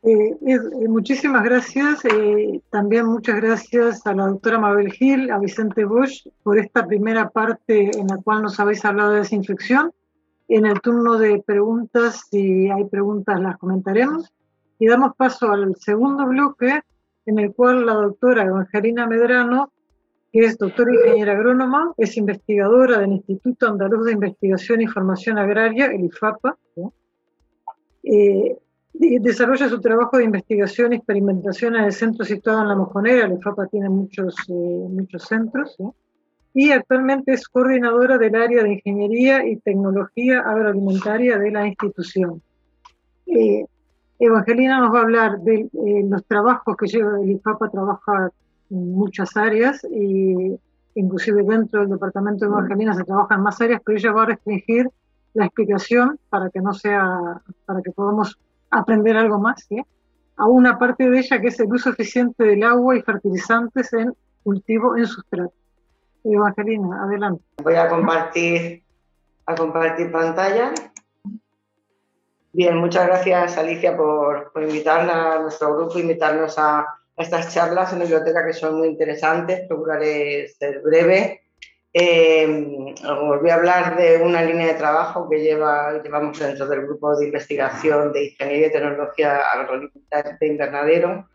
[0.05, 2.03] Eh, eh, muchísimas gracias.
[2.03, 7.29] Eh, también muchas gracias a la doctora Mabel Gil, a Vicente Bosch, por esta primera
[7.29, 9.93] parte en la cual nos habéis hablado de desinfección.
[10.49, 14.33] En el turno de preguntas, si hay preguntas, las comentaremos.
[14.77, 16.81] Y damos paso al segundo bloque,
[17.25, 19.71] en el cual la doctora Evangelina Medrano
[20.33, 25.85] que es doctora ingeniera agrónoma, es investigadora del Instituto Andaluz de Investigación y Formación Agraria,
[25.85, 26.57] el IFAPA.
[28.93, 33.33] Desarrolla su trabajo de investigación y experimentación en el centro situado en La Mojonera, el
[33.33, 35.75] IFAPA tiene muchos, eh, muchos centros,
[36.53, 42.41] y actualmente es coordinadora del área de Ingeniería y Tecnología Agroalimentaria de la institución.
[43.25, 43.65] Eh,
[44.19, 45.67] Evangelina nos va a hablar de
[46.07, 48.29] los trabajos que lleva el IFAPA, trabaja
[48.69, 50.55] muchas áreas y
[50.95, 54.89] inclusive dentro del departamento de Evangelina se trabajan más áreas, pero ella va a restringir
[55.33, 58.37] la explicación para que no sea, para que podamos
[58.79, 59.67] aprender algo más,
[60.37, 64.13] a una parte de ella que es el uso eficiente del agua y fertilizantes en
[64.43, 65.53] cultivo en sustrato.
[66.23, 67.43] Evangelina, adelante.
[67.63, 68.83] Voy a compartir,
[69.45, 70.73] a compartir pantalla.
[72.53, 76.85] Bien, muchas gracias Alicia por, por invitarnos a nuestro grupo, invitarnos a,
[77.17, 81.42] estas charlas en la biblioteca que son muy interesantes, procuraré ser breve.
[81.93, 86.81] Eh, os voy a hablar de una línea de trabajo que lleva, llevamos dentro del
[86.81, 91.29] grupo de investigación de Ingeniería y Tecnología Agroalimentaria de Invernadero.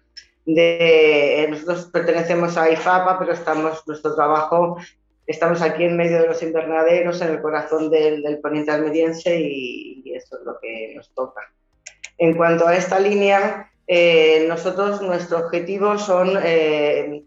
[0.45, 4.79] De, eh, nosotros pertenecemos a IFAPA, pero estamos, nuestro trabajo,
[5.27, 10.03] estamos aquí en medio de los invernaderos, en el corazón del, del poniente almeriense y,
[10.05, 11.43] y eso es lo que nos toca.
[12.17, 17.23] En cuanto a esta línea, eh, nosotros, nuestro objetivo son eh,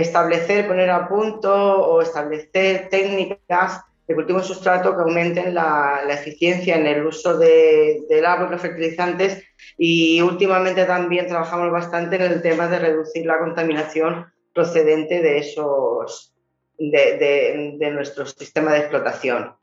[0.00, 6.76] establecer, poner a punto o establecer técnicas de cultivo en sustrato que aumenten la, eficiencia
[6.76, 9.44] en el uso de, y los fertilizantes
[9.78, 16.34] y últimamente también trabajamos bastante en el tema de reducir la contaminación procedente de esos
[16.78, 19.54] de, de nuestro sistema de explotación.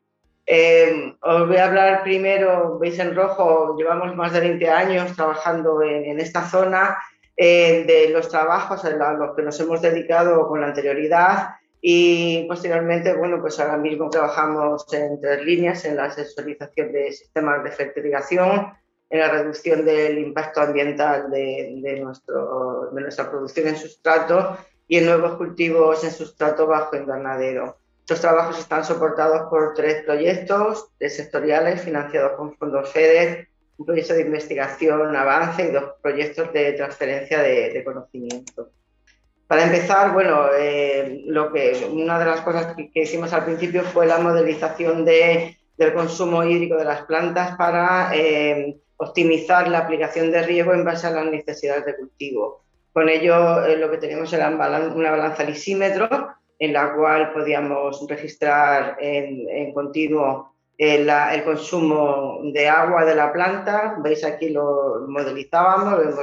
[0.52, 5.84] Eh, os voy a hablar primero, veis en rojo, llevamos más de 20 años trabajando
[5.84, 6.98] en, esta zona,
[7.42, 13.16] eh, de los trabajos a los que nos hemos dedicado con la anterioridad y posteriormente,
[13.16, 18.74] bueno, pues ahora mismo trabajamos en tres líneas, en la asesorización de sistemas de fertilización,
[19.10, 24.58] en la reducción del impacto ambiental de, nuestro, de nuestra producción en sustrato
[24.90, 27.78] y en nuevos cultivos en sustrato bajo invernadero.
[28.02, 33.48] Estos trabajos están soportados por tres proyectos sectoriales financiados con fondos FEDER,
[33.80, 38.72] un proyecto de investigación, avance y dos proyectos de transferencia de, conocimiento.
[39.48, 44.06] Para empezar, bueno, eh, lo que, una de las cosas que, hicimos al principio fue
[44.06, 50.44] la modelización de, del consumo hídrico de las plantas para eh, optimizar la aplicación de
[50.44, 52.64] riego en base a las necesidades de cultivo.
[52.92, 56.10] Con ello, eh, lo que teníamos era una balanza lisímetro
[56.60, 63.98] en la cual podíamos registrar en, continuo el, consumo de agua de la planta.
[64.00, 66.20] Veis aquí lo modelizábamos, vemos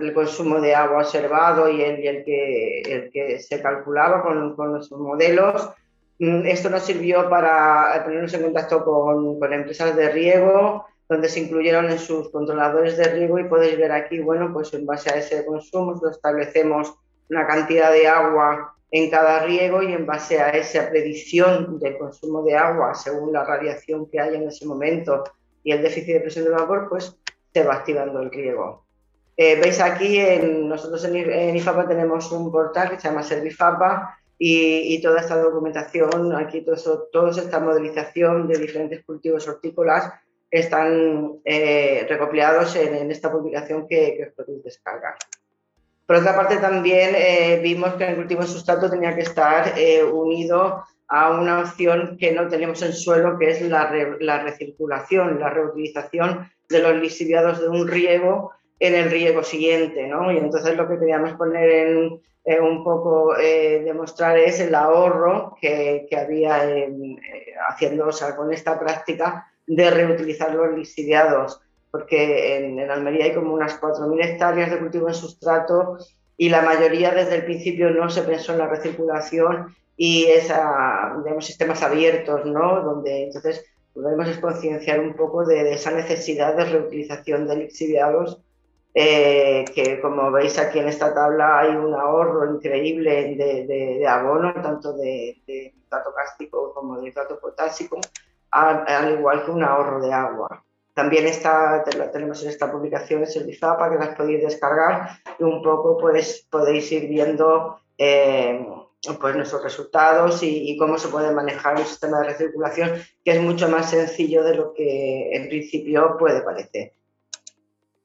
[0.00, 5.00] el consumo de agua observado y el, que, el que, se calculaba con, con nuestros
[5.00, 5.70] modelos.
[6.18, 11.40] Mm, esto nos sirvió para ponernos en contacto con, con, empresas de riego, donde se
[11.40, 15.16] incluyeron en sus controladores de riego y podéis ver aquí, bueno, pues en base a
[15.16, 16.94] ese consumo establecemos
[17.30, 22.44] una cantidad de agua en cada riego y en base a esa predicción del consumo
[22.44, 25.24] de agua según la radiación que hay en ese momento
[25.64, 27.18] y el déficit de presión de vapor, pues
[27.52, 28.86] se va activando el riego.
[29.36, 35.02] Eh, veis aquí, nosotros en, IFAPA tenemos un portal que se llama Servifapa y, y
[35.02, 40.12] toda esta documentación, aquí todo toda esta modelización de diferentes cultivos hortícolas
[40.48, 45.16] están eh, recopilados en, esta publicación que, que os podéis descargar.
[46.06, 50.04] Por otra parte, también eh, vimos que el cultivo en sustrato tenía que estar eh,
[50.04, 53.88] unido a una opción que no tenemos en suelo, que es la,
[54.42, 60.06] recirculación, la reutilización de los lisiviados de un riego en el riego siguiente.
[60.06, 60.30] ¿no?
[60.30, 62.20] Y entonces lo que queríamos poner en,
[62.62, 66.62] un poco, eh, demostrar es el ahorro que, había
[67.70, 71.63] haciendo, con esta práctica de reutilizar los lisiviados
[71.94, 75.96] porque en, Almería hay como unas 4.000 hectáreas de cultivo en sustrato
[76.36, 81.46] y la mayoría desde el principio no se pensó en la recirculación y esa, digamos,
[81.46, 82.80] sistemas abiertos, ¿no?
[82.80, 88.42] Donde entonces podemos concienciar un poco de, esa necesidad de reutilización de lixiviados,
[88.92, 94.94] eh, que como veis aquí en esta tabla hay un ahorro increíble de, abono, tanto
[94.94, 98.00] de, nitrato cástico como de nitrato potásico,
[98.50, 100.63] al igual que un ahorro de agua.
[100.94, 105.60] También está, tenemos en esta publicación, es el BIFAPA, que las podéis descargar y un
[105.60, 108.64] poco pues, podéis ir viendo eh,
[109.20, 112.92] pues, nuestros resultados y, cómo se puede manejar un sistema de recirculación
[113.24, 116.92] que es mucho más sencillo de lo que en principio puede parecer.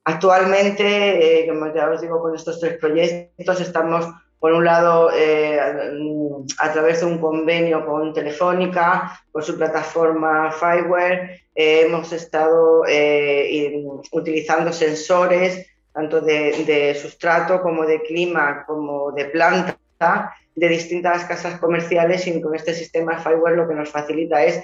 [0.05, 4.07] Actualmente, eh, como ya os digo, con estos tres proyectos estamos
[4.39, 11.41] por un lado, eh, a través de un convenio con Telefónica, con su plataforma Fireware,
[11.53, 13.83] eh, hemos estado eh,
[14.13, 22.25] utilizando sensores tanto de, sustrato como de clima, como de planta, de distintas casas comerciales
[22.25, 24.63] y con este sistema Fireware lo que nos facilita es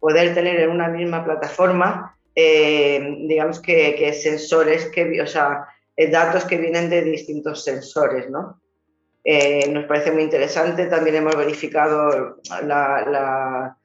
[0.00, 5.66] poder tener en una misma plataforma, digamos que, que, sensores, que, o sea,
[6.10, 8.61] datos que vienen de distintos sensores, ¿no?
[9.24, 10.86] Eh, nos parece muy interesante.
[10.86, 13.76] También hemos verificado la,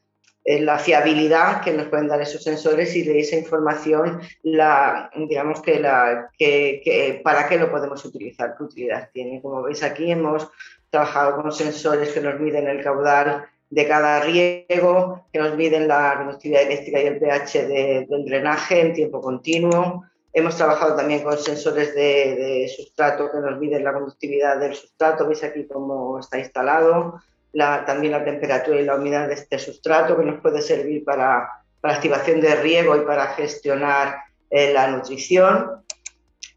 [0.44, 5.62] eh, la, fiabilidad que nos pueden dar esos sensores y de esa información, la, digamos
[5.62, 9.42] que, la, que, para qué lo podemos utilizar, qué utilidad tiene.
[9.42, 10.50] Como veis aquí hemos
[10.90, 16.16] trabajado con sensores que nos miden el caudal de cada riego, que nos miden la
[16.18, 20.06] conductividad eléctrica y el pH del drenaje en tiempo continuo,
[20.38, 25.26] Hemos trabajado también con sensores de, sustrato que nos miden la conductividad del sustrato.
[25.26, 27.20] Veis aquí cómo está instalado.
[27.52, 32.40] también la temperatura y la humedad de este sustrato que nos puede servir para, activación
[32.40, 34.16] de riego y para gestionar
[34.52, 35.82] eh, la nutrición.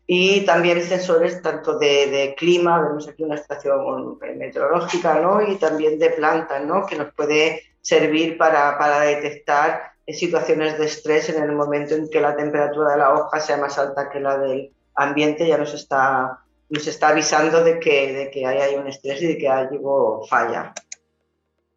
[0.07, 5.41] Y también sensores tanto de, clima, vemos aquí una estación meteorológica, ¿no?
[5.41, 6.85] y también de plantas, ¿no?
[6.85, 12.37] que nos puede servir para detectar situaciones de estrés en el momento en que la
[12.37, 16.39] temperatura de la hoja sea más alta que la del ambiente, ya nos está,
[16.69, 20.73] nos está avisando de que, de que hay, un estrés y de que algo falla.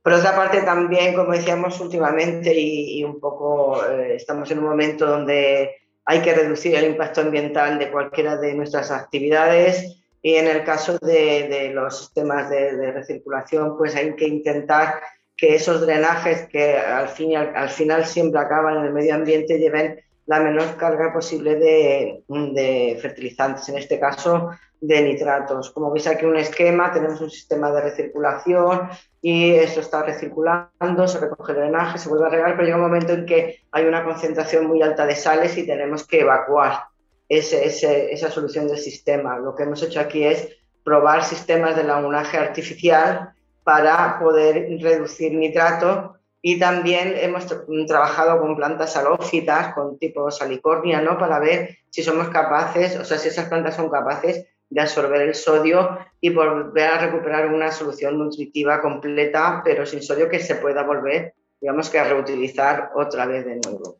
[0.01, 5.05] Por otra parte, también, como decíamos últimamente, y, un poco eh, estamos en un momento
[5.05, 10.63] donde hay que reducir el impacto ambiental de cualquiera de nuestras actividades y en el
[10.63, 15.01] caso de, los sistemas de recirculación, pues hay que intentar
[15.43, 19.99] que esos drenajes que al, fin al, final siempre acaban en el medio ambiente lleven
[20.25, 25.71] la menor carga posible de, fertilizantes, en este caso de nitratos.
[25.71, 28.87] Como veis aquí un esquema, tenemos un sistema de recirculación
[29.21, 32.83] y esto está recirculando, se recoge el drenaje, se vuelve a regar, pero llega un
[32.83, 36.83] momento en que hay una concentración muy alta de sales y tenemos que evacuar
[37.27, 39.37] ese, esa solución del sistema.
[39.39, 40.47] Lo que hemos hecho aquí es
[40.85, 43.33] probar sistemas de lagunaje artificial
[43.63, 47.45] para poder reducir nitrato y también hemos
[47.87, 51.17] trabajado con plantas salófitas, con tipo salicornia, ¿no?
[51.17, 55.35] Para ver si somos capaces, o sea, si esas plantas son capaces de absorber el
[55.35, 60.83] sodio y volver a recuperar una solución nutritiva completa, pero sin sodio que se pueda
[60.83, 63.97] volver, digamos que a reutilizar otra vez de nuevo.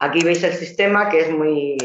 [0.00, 1.78] Aquí veis el sistema que es muy,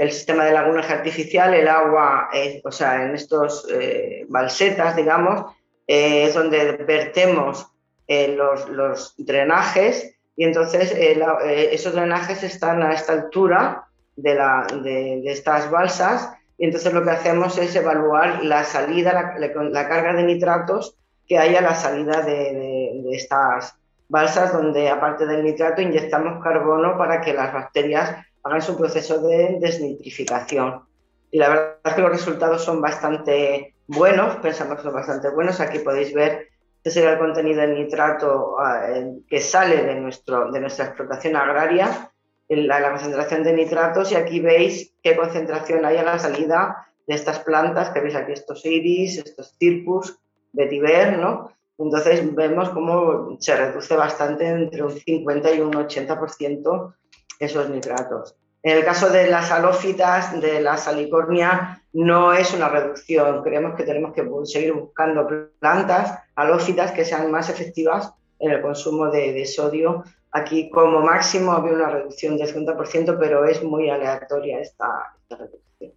[0.00, 2.30] el sistema de lagunaje artificial, el agua,
[2.64, 5.54] o sea, en estos eh, balsetas, digamos,
[5.86, 7.70] eh, es donde vertemos
[8.08, 15.70] eh, los, drenajes y entonces esos drenajes están a esta altura de, la, de, estas
[15.70, 20.96] balsas y entonces lo que hacemos es evaluar la salida, la, carga de nitratos
[21.28, 23.74] que hay a la salida de, de estas
[24.08, 29.58] balsas donde aparte del nitrato inyectamos carbono para que las bacterias hagan su proceso de
[29.60, 30.84] desnitrificación.
[31.30, 35.60] Y la verdad es que los resultados son bastante buenos, pensamos que son bastante buenos.
[35.60, 36.50] Aquí podéis ver
[36.82, 38.88] este sería el contenido de nitrato ah,
[39.28, 42.10] que sale de, nuestro, de nuestra explotación agraria,
[42.48, 47.14] la, la, concentración de nitratos, y aquí veis qué concentración hay a la salida de
[47.14, 50.18] estas plantas, que veis aquí estos iris, estos circus,
[50.52, 51.52] vetiver, ¿no?
[51.76, 56.94] Entonces vemos cómo se reduce bastante entre un 50 y un 80%
[57.40, 58.36] esos nitratos.
[58.62, 63.42] En el caso de las halófitas, de la salicornia, no es una reducción.
[63.42, 65.26] Creemos que tenemos que seguir buscando
[65.58, 70.04] plantas halófitas que sean más efectivas en el consumo de, sodio.
[70.32, 75.92] Aquí como máximo había una reducción del 50%, pero es muy aleatoria esta reducción.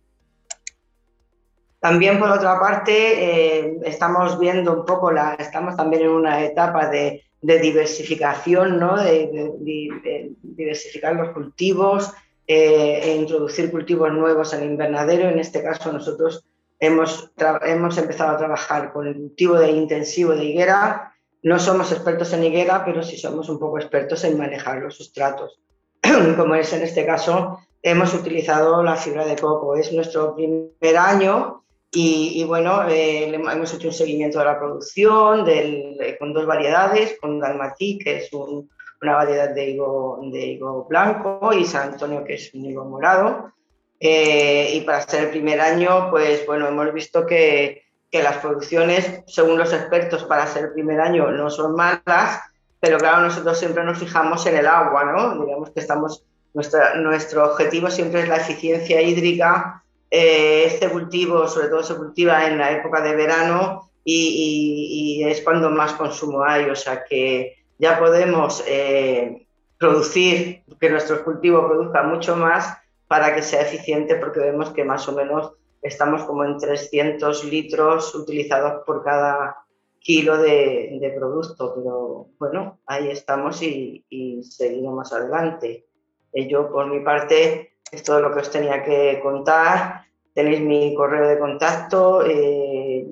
[1.82, 6.88] También, por otra parte, eh, estamos viendo un poco, la, estamos también en una etapa
[6.88, 9.02] de, diversificación, ¿no?
[9.02, 12.12] de, diversificar los cultivos
[12.48, 15.30] eh, e introducir cultivos nuevos en invernadero.
[15.30, 16.46] En este caso, nosotros
[16.80, 17.32] hemos,
[17.64, 21.14] hemos empezado a trabajar con el cultivo de intensivo de higuera.
[21.42, 25.60] No somos expertos en higuera, pero sí somos un poco expertos en manejar los sustratos.
[26.38, 29.76] Como es en este caso, hemos utilizado la fibra de coco.
[29.76, 31.63] Es nuestro primer año
[31.96, 37.18] y, bueno, eh, hemos hecho un seguimiento de la producción del, eh, con dos variedades,
[37.22, 42.34] con Dalmatí, que es una variedad de higo, de higo blanco, y San Antonio, que
[42.34, 43.54] es un higo morado.
[44.00, 49.22] Eh, y para ser el primer año, pues bueno, hemos visto que, que, las producciones,
[49.28, 52.42] según los expertos, para ser el primer año no son malas,
[52.80, 55.46] pero claro, nosotros siempre nos fijamos en el agua, ¿no?
[55.46, 56.26] Digamos que estamos,
[56.56, 59.83] nuestra, nuestro objetivo siempre es la eficiencia hídrica
[60.16, 65.72] eh, este cultivo, sobre todo, se cultiva en la época de verano y, es cuando
[65.72, 69.48] más consumo hay, o sea que ya podemos eh,
[69.80, 75.08] producir, que nuestro cultivo produzca mucho más para que sea eficiente, porque vemos que más
[75.08, 79.66] o menos estamos como en 300 litros utilizados por cada
[80.00, 85.88] kilo de, producto, pero bueno, ahí estamos y, y seguimos más adelante.
[86.34, 90.06] Eh, yo, por mi parte, es todo lo que os tenía que contar.
[90.34, 92.26] Tenéis mi correo de contacto.
[92.26, 93.06] Eh,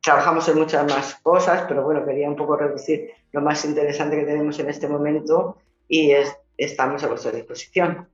[0.00, 4.24] trabajamos en muchas más cosas, pero bueno, quería un poco reducir lo más interesante que
[4.24, 5.58] tenemos en este momento
[5.88, 6.12] y
[6.56, 8.08] estamos a vuestra disposición.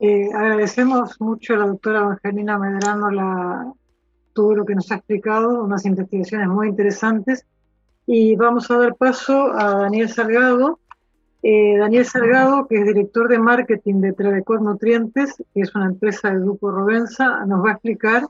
[0.00, 3.72] Eh, agradecemos mucho a la doctora Evangelina Medrano la,
[4.32, 7.46] todo lo que nos ha explicado, unas investigaciones muy interesantes.
[8.06, 10.78] Y vamos a dar paso a Daniel Salgado,
[11.46, 16.30] eh, Daniel Salgado, que es director de marketing de Tradecor Nutrientes, que es una empresa
[16.30, 18.26] del grupo Rovensa, nos va a explicar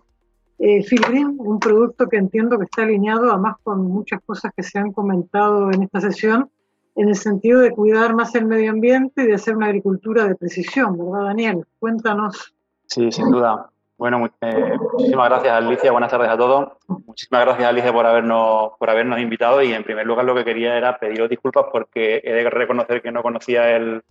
[0.58, 4.80] eh, Filgrim, un producto que entiendo que está alineado además con muchas cosas que se
[4.80, 6.50] han comentado en esta sesión,
[6.96, 10.34] en el sentido de cuidar más el medio ambiente y de hacer una agricultura de
[10.34, 11.64] precisión, ¿verdad, Daniel?
[11.78, 12.52] Cuéntanos.
[12.88, 13.70] Sí, sin duda.
[13.96, 16.72] Bueno, eh, muchísimas gracias Alicia, buenas tardes a todos.
[17.06, 20.76] Muchísimas gracias Alicia por habernos, por habernos invitado y en primer lugar lo que quería
[20.76, 24.02] era pediros disculpas porque he de reconocer que no conocía el,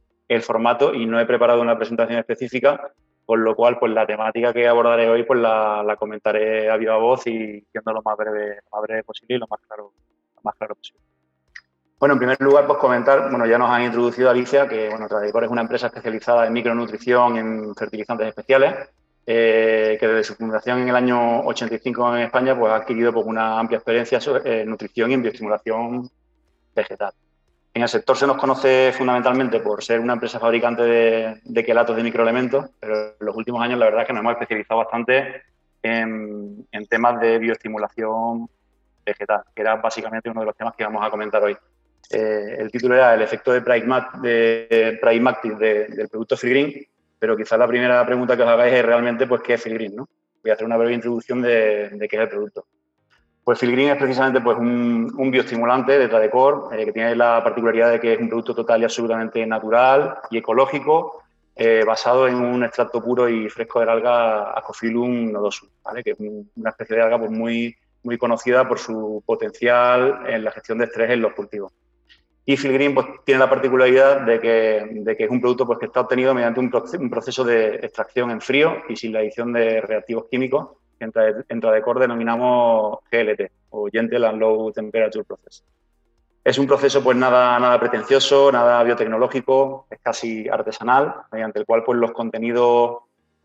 [0.41, 2.91] formato y no he preparado una presentación específica,
[3.23, 7.27] con lo cual pues la temática que abordaré hoy pues la, comentaré a viva voz
[7.27, 9.91] y siendo lo más breve, más breve posible y lo más claro,
[10.36, 11.01] lo más claro posible.
[11.99, 15.43] Bueno, en primer lugar, pues comentar, bueno, ya nos han introducido Alicia, que bueno, Tradicor
[15.43, 18.89] es una empresa especializada en micronutrición, en fertilizantes especiales
[19.26, 23.26] eh, que desde su fundación en el año 85 en España pues, ha adquirido pues,
[23.26, 26.09] una amplia experiencia en nutrición y en bioestimulación
[26.76, 27.13] vegetal.
[27.74, 31.95] En el sector se nos conoce fundamentalmente por ser una empresa fabricante de, de quelatos
[31.95, 35.41] de microelementos, pero en los últimos años la verdad es que nos hemos especializado bastante
[35.84, 38.49] en, temas de bioestimulación
[39.05, 41.55] vegetal, que era básicamente uno de los temas que vamos a comentar hoy.
[42.09, 46.86] Eh, el título era el efecto de Pragmatic de, del producto Green,
[47.24, 50.09] pero quizás la primera pregunta que os hagáis es realmente pues, qué es Green, ¿no?
[50.43, 52.65] Voy a hacer una breve introducción de, de qué es el producto.
[53.45, 58.01] Pues Filgreen es precisamente pues, un, bioestimulante de Tradecor eh, que tiene la particularidad de
[58.01, 61.24] que es un producto total y absolutamente natural y ecológico,
[61.55, 66.03] eh, basado en un extracto puro y fresco del alga Acophyllum nodosum, ¿vale?
[66.03, 70.51] que es una especie de alga pues, muy, muy conocida por su potencial en la
[70.51, 71.71] gestión de estrés en los cultivos.
[72.45, 76.01] Y Filgreen pues, tiene la particularidad de que, que, es un producto pues, que está
[76.01, 80.69] obtenido mediante un, proceso de extracción en frío y sin la adición de reactivos químicos
[80.99, 85.63] en Tradecor denominamos GLT o Gentle and Low Temperature Process.
[86.43, 91.83] Es un proceso pues nada, nada pretencioso, nada biotecnológico, es casi artesanal, mediante el cual
[91.85, 92.97] pues los contenidos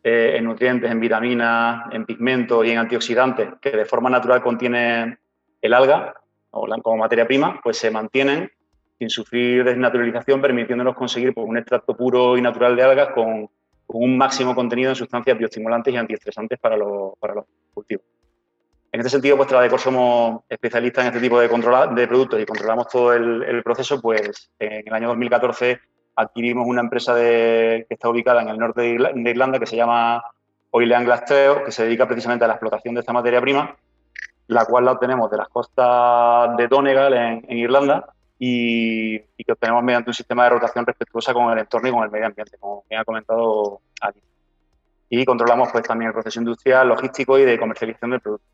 [0.02, 5.18] eh, en nutrientes, en vitaminas, en pigmentos y en antioxidantes que de forma natural contiene
[5.60, 6.14] el alga
[6.50, 8.50] o como materia prima, pues se mantienen
[8.98, 13.48] sin sufrir desnaturalización, permitiéndonos conseguir pues, un extracto puro y natural de algas con
[13.86, 18.04] un máximo contenido en sustancias bioestimulantes y antiestresantes para los, para los cultivos.
[18.90, 22.88] En este sentido, pues Tradecor somos especialistas en este tipo de, de productos y controlamos
[22.88, 25.78] todo el, proceso, pues en el año 2014
[26.16, 30.22] adquirimos una empresa que está ubicada en el norte de Irlanda que se llama
[30.70, 31.08] Oil and
[31.64, 33.76] que se dedica precisamente a la explotación de esta materia prima,
[34.48, 40.10] la cual la obtenemos de las costas de Donegal en Irlanda y, que obtenemos mediante
[40.10, 43.00] un sistema de rotación respetuosa con el entorno y con el medio ambiente, como bien
[43.00, 44.22] ha comentado Ali.
[45.10, 48.46] Y controlamos pues también el proceso industrial, logístico y de comercialización del producto.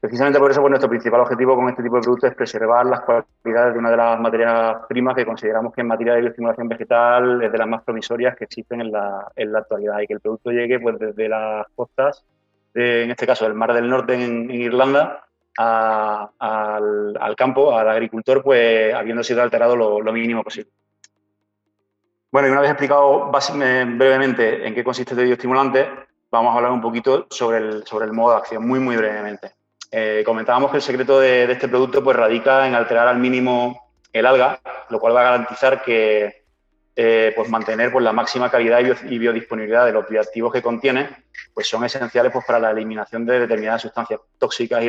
[0.00, 3.00] Precisamente por eso pues, nuestro principal objetivo con este tipo de productos es preservar las
[3.00, 7.42] cualidades de una de las materias primas que consideramos que en materia de bioestimulación vegetal
[7.42, 10.20] es de las más promisorias que existen en la, en la actualidad y que el
[10.20, 12.24] producto llegue pues desde las costas,
[12.74, 15.24] en este caso del Mar del Norte en Irlanda,
[15.56, 20.70] al, campo, al agricultor, pues habiendo sido alterado lo, mínimo posible.
[22.30, 25.88] Bueno, y una vez explicado brevemente en qué consiste este bioestimulante,
[26.30, 29.52] vamos a hablar un poquito sobre el, sobre el modo de acción, muy, muy brevemente.
[29.92, 34.26] Eh, comentábamos que el secreto de, este producto pues, radica en alterar al mínimo el
[34.26, 36.44] alga, lo cual va a garantizar que
[36.96, 41.10] eh, pues, mantener pues, la máxima calidad y, biodisponibilidad de los bioactivos que contiene,
[41.52, 44.88] pues son esenciales pues, para la eliminación de determinadas sustancias tóxicas y,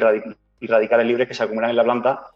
[0.60, 2.32] y radicales libres que se acumulan en la planta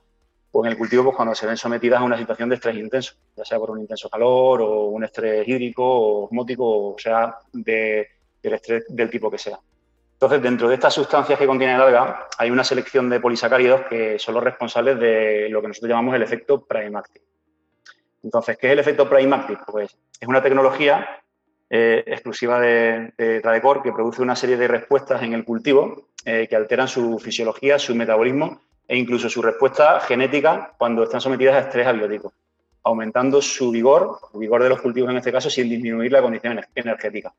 [0.51, 3.13] o en el cultivo pues, cuando se ven sometidas a una situación de estrés intenso,
[3.35, 8.07] ya sea por un intenso calor o un estrés hídrico o osmótico, o sea, de,
[8.41, 9.59] del estrés del tipo que sea.
[10.13, 14.19] Entonces, dentro de estas sustancias que contiene el alga, hay una selección de polisacáridos que
[14.19, 17.21] son los responsables de lo que nosotros llamamos el efecto Primactic.
[18.23, 19.63] Entonces, ¿qué es el efecto Primactic?
[19.65, 21.07] Pues es una tecnología
[21.69, 26.47] eh, exclusiva de, de, Tradecor que produce una serie de respuestas en el cultivo eh,
[26.49, 31.59] que alteran su fisiología, su metabolismo e incluso su respuesta genética cuando están sometidas a
[31.59, 32.33] estrés abiótico,
[32.83, 36.59] aumentando su vigor, el vigor de los cultivos en este caso, sin disminuir la condición
[36.73, 37.31] energética.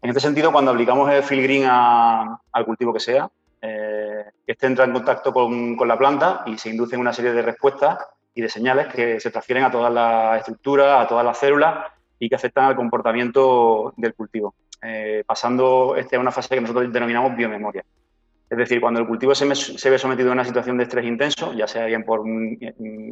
[0.00, 3.28] En este sentido, cuando aplicamos el filgreen al cultivo que sea,
[3.60, 7.42] eh, este entra en contacto con, con la planta y se inducen una serie de
[7.42, 7.98] respuestas
[8.34, 11.93] y de señales que se transfieren a todas las estructuras, a todas las células
[12.24, 16.90] y que afectan al comportamiento del cultivo, eh, pasando este a una fase que nosotros
[16.90, 17.84] denominamos biomemoria.
[18.48, 19.46] Es decir, cuando el cultivo se,
[19.90, 22.56] ve sometido a una situación de estrés intenso, ya sea bien por un,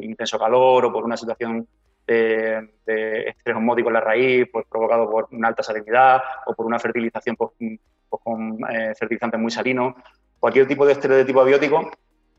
[0.01, 1.67] intenso calor o por una situación
[2.07, 6.79] de, estrés osmótico en la raíz, pues provocado por una alta salinidad o por una
[6.79, 7.51] fertilización pues,
[8.09, 9.93] pues con eh, fertilizantes muy salinos,
[10.39, 11.91] cualquier tipo de estrés de tipo abiótico,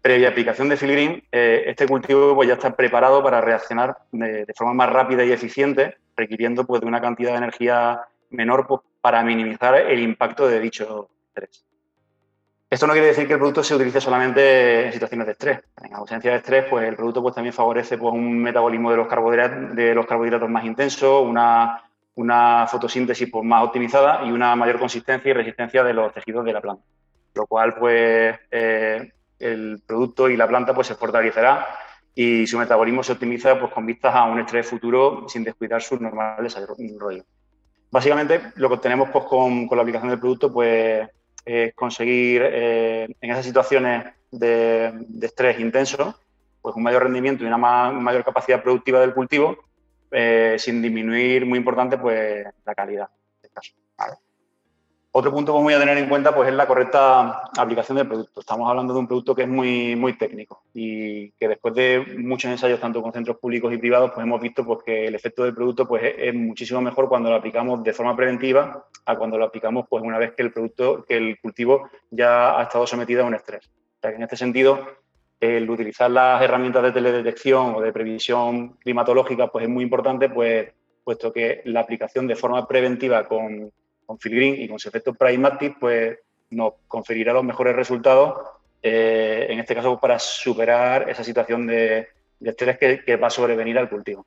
[0.05, 4.75] previa aplicación de filgreen, eh, este cultivo pues, ya está preparado para reaccionar de, forma
[4.75, 9.75] más rápida y eficiente requiriendo pues, de una cantidad de energía menor pues, para minimizar
[9.75, 11.65] el impacto de dicho estrés.
[12.69, 15.61] Esto no quiere decir que el producto se utilice solamente en situaciones de estrés.
[15.83, 19.09] En ausencia de estrés, pues el producto pues, también favorece pues, un metabolismo de los
[19.09, 21.83] carbohidratos, de los carbohidratos más intenso, una,
[22.17, 26.53] una fotosíntesis pues, más optimizada y una mayor consistencia y resistencia de los tejidos de
[26.53, 26.83] la planta.
[27.35, 29.11] Lo cual, pues, eh,
[29.45, 31.67] el producto y la planta pues, se fortalecerá
[32.15, 35.99] y su metabolismo se optimiza pues, con vistas a un estrés futuro sin descuidar su
[35.99, 37.25] normal desarrollo.
[37.91, 41.09] Básicamente, lo que obtenemos pues, con, la aplicación del producto pues,
[41.45, 44.93] es conseguir eh, en esas situaciones de,
[45.23, 46.19] estrés intenso
[46.61, 49.57] pues, un mayor rendimiento y una mayor capacidad productiva del cultivo
[50.11, 53.09] eh, sin disminuir, muy importante, pues, la calidad.
[53.43, 53.73] Este caso,
[55.17, 58.41] otro punto que voy a tener en cuenta pues, es la correcta aplicación del producto.
[58.41, 62.51] Estamos hablando de un producto que es muy, muy técnico y que después de muchos
[62.51, 65.55] ensayos, tanto con centros públicos y privados, pues hemos visto pues, que el efecto del
[65.55, 69.87] producto pues, es, muchísimo mejor cuando lo aplicamos de forma preventiva a cuando lo aplicamos
[69.89, 73.37] pues, una vez que el producto, que el cultivo ya ha estado sometido a un
[73.37, 73.69] estrés.
[73.69, 74.85] O sea, que en este sentido,
[75.39, 80.73] el utilizar las herramientas de teledetección o de previsión climatológica pues, es muy importante, pues,
[81.05, 83.71] puesto que la aplicación de forma preventiva con
[84.07, 86.19] con Filgreen y con su efecto Pragmatic, pues
[86.51, 88.39] nos conferirá los mejores resultados,
[88.83, 92.09] eh, en este caso para superar esa situación de,
[92.41, 94.27] estrés que, va a sobrevenir al cultivo.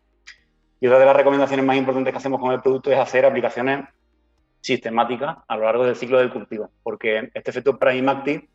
[0.80, 3.86] Y otra de las recomendaciones más importantes que hacemos con el producto es hacer aplicaciones
[4.62, 8.48] sistemáticas a lo largo del ciclo del cultivo, porque este efecto Pragmatic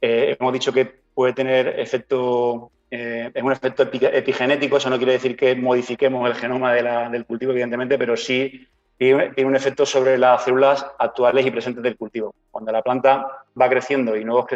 [0.00, 5.12] eh, hemos dicho que puede tener efecto, eh, es un efecto epigenético, eso no quiere
[5.12, 8.66] decir que modifiquemos el genoma del cultivo, evidentemente, pero sí
[8.96, 12.34] tiene, un efecto sobre las células actuales y presentes del cultivo.
[12.50, 14.46] Cuando la planta va creciendo y nuevos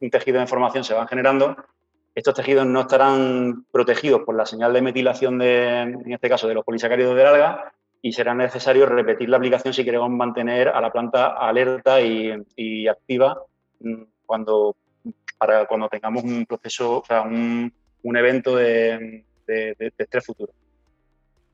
[0.00, 1.56] un tejido de formación se van generando,
[2.14, 6.54] estos tejidos no estarán protegidos por la señal de metilación, de, en este caso, de
[6.54, 7.72] los polisacáridos del alga,
[8.02, 13.42] y será necesario repetir la aplicación si queremos mantener a la planta alerta y, activa
[13.80, 14.76] mm, cuando,
[15.38, 17.72] para cuando tengamos un proceso, o sea, un,
[18.16, 20.52] evento de estrés futuro.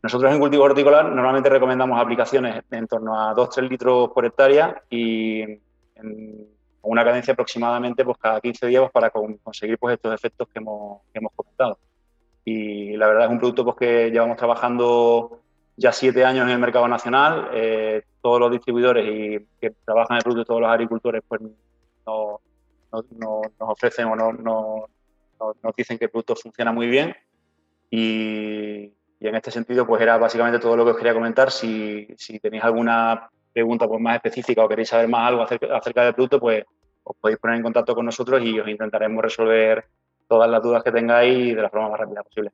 [0.05, 5.41] Nosotros en cultivo horticolar normalmente recomendamos aplicaciones en torno a 2-3 litros por hectárea y
[5.41, 6.47] en
[6.83, 11.01] una cadencia aproximadamente pues, cada 15 días pues, para conseguir pues, estos efectos que hemos,
[11.35, 11.79] comentado.
[12.45, 15.41] Y la verdad es un producto pues, que llevamos trabajando
[15.75, 17.49] ya siete años en el mercado nacional.
[17.55, 21.41] Eh, todos los distribuidores y que trabajan el producto, todos los agricultores, pues
[22.05, 22.41] nos
[23.59, 24.87] ofrecen o no,
[25.41, 27.17] nos dicen que el producto funciona muy bien.
[27.91, 31.51] Y, y en este sentido, pues era básicamente todo lo que os quería comentar.
[31.51, 32.07] Si,
[32.43, 36.65] tenéis alguna pregunta pues, más específica o queréis saber más algo acerca, del producto, pues
[37.05, 39.87] os podéis poner en contacto con nosotros y os intentaremos resolver
[40.29, 42.53] todas las dudas que tengáis de la forma más rápida posible.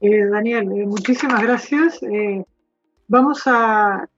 [0.00, 2.02] Eh, Daniel, eh, muchísimas gracias.
[2.02, 2.44] Eh,
[3.08, 4.08] vamos a...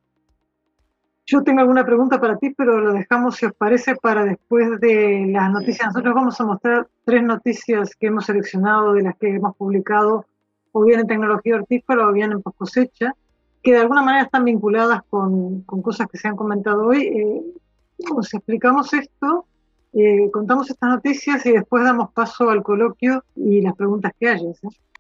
[1.27, 5.27] Yo tengo alguna pregunta para ti, pero lo dejamos, si os parece, para después de
[5.31, 5.89] las noticias.
[5.89, 10.27] Nosotros vamos a mostrar tres noticias que hemos seleccionado de las que hemos publicado
[10.73, 13.15] o bien en tecnología hortícola o bien en post cosecha,
[13.63, 17.07] que de alguna manera están vinculadas con, con cosas que se han comentado hoy.
[17.07, 17.43] Eh,
[18.15, 19.47] nos explicamos esto,
[19.93, 24.49] eh, contamos estas noticias y después damos paso al coloquio y las preguntas que haya.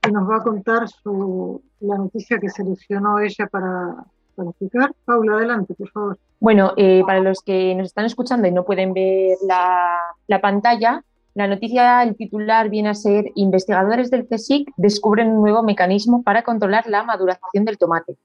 [0.06, 4.04] Y nos va a contar su, la noticia que seleccionó ella para,
[4.34, 4.92] para explicar.
[5.04, 6.18] Paula, adelante, por favor.
[6.40, 11.04] Bueno, eh, para los que nos están escuchando y no pueden ver la, la pantalla,
[11.34, 16.42] la noticia, el titular viene a ser investigadores del CSIC descubren un nuevo mecanismo para
[16.42, 18.16] controlar la maduración del tomate.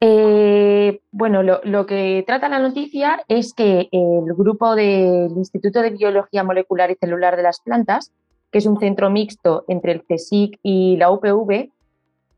[0.00, 6.44] Eh, bueno, lo, que trata la noticia es que el grupo del Instituto de Biología
[6.44, 8.12] Molecular y Celular de las Plantas,
[8.52, 11.70] que es un centro mixto entre el CSIC y la UPV,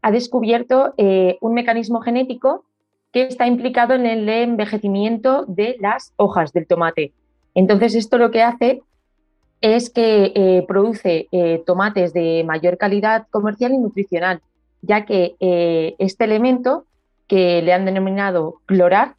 [0.00, 2.64] ha descubierto eh, un mecanismo genético
[3.12, 7.12] que está implicado en el envejecimiento de las hojas del tomate.
[7.54, 8.82] Entonces, esto lo que hace
[9.60, 14.40] es que eh, produce eh, tomates de mayor calidad comercial y nutricional,
[14.82, 16.84] ya que eh, este elemento,
[17.26, 19.14] que le han denominado clorar,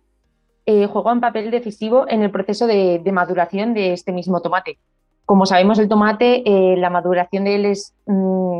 [0.65, 4.77] juega un papel decisivo en el proceso de, maduración de este mismo tomate.
[5.25, 6.43] Como sabemos, el tomate,
[6.77, 8.59] la maduración de él es, mm,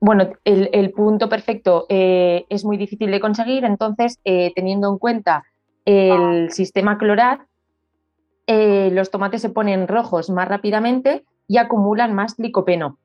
[0.00, 4.18] bueno, el, el, punto perfecto es muy difícil de conseguir, entonces,
[4.54, 5.44] teniendo en cuenta
[5.86, 7.46] el sistema clorar,
[8.46, 12.98] eh, los tomates se ponen rojos más rápidamente y acumulan más licopeno,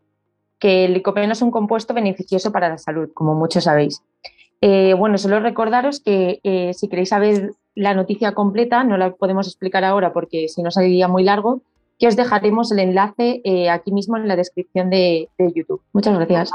[0.60, 4.04] que el licopeno es un compuesto beneficioso para la salud, como muchos sabéis.
[4.62, 9.48] Eh, bueno, solo recordaros que eh, si queréis saber la noticia completa, no la podemos
[9.48, 11.62] explicar ahora porque si no sería muy largo,
[11.98, 15.82] que os dejaremos el enlace aquí mismo en la descripción de, YouTube.
[15.92, 16.52] Muchas gracias.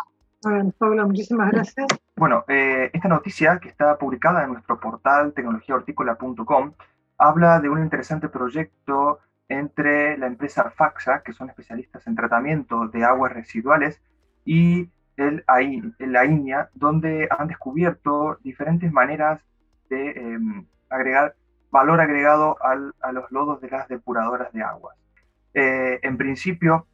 [0.78, 1.86] Pablo, muchísimas gracias.
[2.16, 6.72] Bueno, esta noticia que está publicada en nuestro portal tecnologiahortícola.com
[7.18, 13.04] habla de un interesante proyecto entre la empresa Faxa, que son especialistas en tratamiento de
[13.04, 14.00] aguas residuales,
[14.44, 15.44] y el,
[15.98, 19.40] la INIA, donde han descubierto diferentes maneras
[19.88, 21.36] de em, agregar
[21.70, 24.96] valor agregado a los lodos de las depuradoras de aguas.
[25.54, 26.86] Eh, en principio,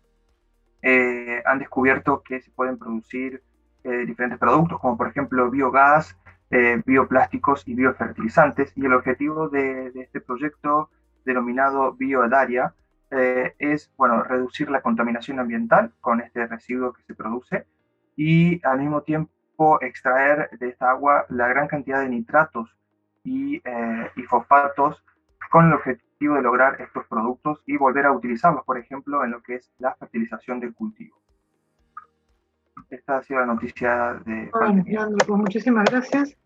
[0.80, 3.42] eh, han descubierto que se pueden producir
[3.84, 6.16] eh, diferentes productos, como por ejemplo biogás,
[6.50, 8.72] eh, bioplásticos y biofertilizantes.
[8.76, 10.90] Y el objetivo de, este proyecto
[11.24, 12.74] denominado Bioedaria
[13.10, 17.66] eh, es bueno, reducir la contaminación ambiental con este residuo que se produce
[18.16, 22.76] y al mismo tiempo extraer de esta agua la gran cantidad de nitratos
[23.24, 25.04] y, eh, fosfatos
[25.50, 29.42] con el objetivo de lograr estos productos y volver a utilizarlos, por ejemplo, en lo
[29.42, 31.19] que es la fertilización del cultivo.
[32.90, 34.50] Esta ha sido la noticia de...
[34.52, 34.84] Bueno,
[35.26, 36.36] pues muchísimas gracias.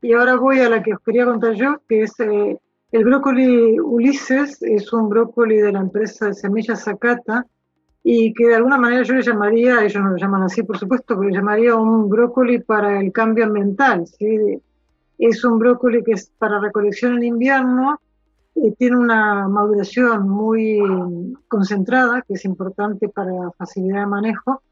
[0.00, 2.58] Y ahora voy a la que os quería contar yo, que es eh,
[2.90, 7.46] el brócoli Ulises, es un brócoli de la empresa de semillas Zacata,
[8.02, 11.18] y que de alguna manera yo le llamaría, ellos no lo llaman así por supuesto,
[11.18, 14.06] pero le llamaría un brócoli para el cambio ambiental.
[14.06, 14.58] ¿sí?
[15.18, 18.00] Es un brócoli que es para recolección en invierno,
[18.54, 20.80] y tiene una maduración muy
[21.46, 24.62] concentrada, que es importante para facilidad de manejo,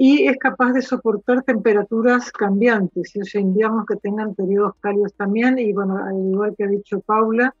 [0.00, 5.58] y es capaz de soportar temperaturas cambiantes, o sea, inviernos que tengan periodos cálidos también,
[5.58, 7.52] y bueno, al igual que ha dicho Paula,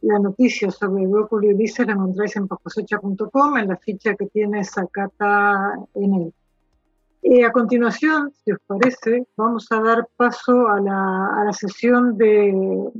[0.00, 4.64] la noticia sobre el brócoli Ulises la encontráis en poscosecha.com, en la ficha que tiene
[4.64, 6.34] Zacata en él.
[7.22, 12.18] Eh, a continuación, si os parece, vamos a dar paso a la, a la sesión
[12.18, 12.90] de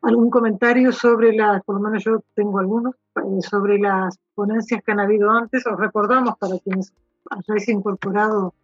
[0.00, 4.90] algún comentario sobre las, por lo menos yo tengo algunos, eh, sobre las ponencias que
[4.90, 5.66] han habido antes.
[5.66, 6.92] Os recordamos para quienes
[7.30, 8.54] habéis incorporado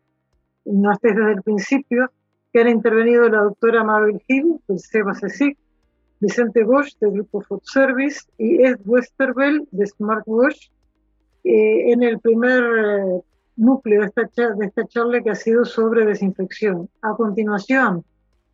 [0.66, 2.10] no estés desde el principio,
[2.52, 5.12] que han intervenido la doctora Mabel Hill, del SEBA
[6.18, 10.70] Vicente Bosch, del Grupo Food Service, y Ed Westerveld, de Smartwatch,
[11.44, 13.22] eh, en el primer eh,
[13.56, 16.88] núcleo de esta, de esta charla que ha sido sobre desinfección.
[17.02, 18.04] A continuación,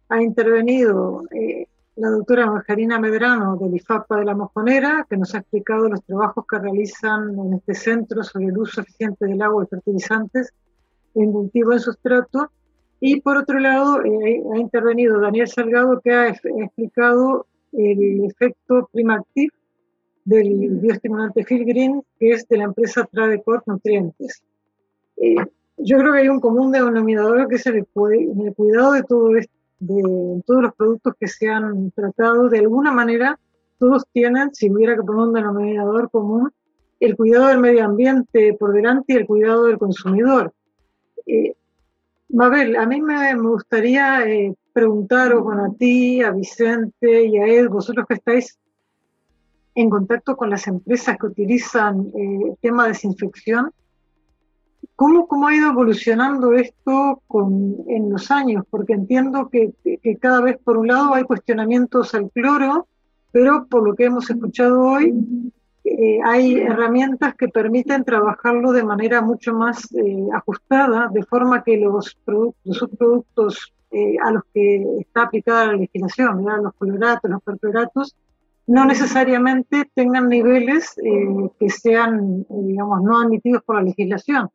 [0.09, 1.67] ha intervenido eh,
[1.97, 6.47] la doctora Margarina Medrano del IFAPA de la Mojonera, que nos ha explicado los trabajos
[6.49, 10.53] que realizan en este centro sobre el uso eficiente del agua y fertilizantes
[11.15, 12.51] en cultivo en sustrato.
[13.01, 19.51] Y por otro lado, eh, ha intervenido Daniel Salgado, que ha, explicado el efecto Primactiv
[20.25, 24.43] del bioestimulante Green, que es de la empresa Tradecor Nutrientes.
[25.17, 25.35] Eh,
[25.79, 29.62] yo creo que hay un común denominador que es el, el cuidado de todo esto
[29.83, 33.39] de todos los productos que se han tratado, de alguna manera,
[33.79, 36.53] todos tienen, si hubiera que poner un denominador común,
[37.01, 40.53] el cuidado del medio ambiente por delante y el cuidado del consumidor.
[41.27, 41.57] Eh,
[42.29, 47.69] Mabel, a mí me, gustaría eh, preguntaros, bueno, a ti, a Vicente y a Ed,
[47.69, 48.57] vosotros que estáis
[49.75, 53.73] en contacto con las empresas que utilizan eh, el tema de desinfección,
[54.97, 58.65] ¿Cómo, ¿Cómo ha ido evolucionando esto con, en los años?
[58.71, 59.73] Porque entiendo que,
[60.21, 62.87] cada vez, por un lado, hay cuestionamientos al cloro,
[63.31, 65.15] pero por lo que hemos escuchado hoy,
[65.85, 71.77] eh, hay herramientas que permiten trabajarlo de manera mucho más eh, ajustada, de forma que
[71.79, 78.15] los, los subproductos eh, a los que está aplicada la legislación, los coloratos, los percloratos,
[78.67, 80.95] no necesariamente tengan niveles
[81.59, 84.49] que sean, digamos, no admitidos por la legislación.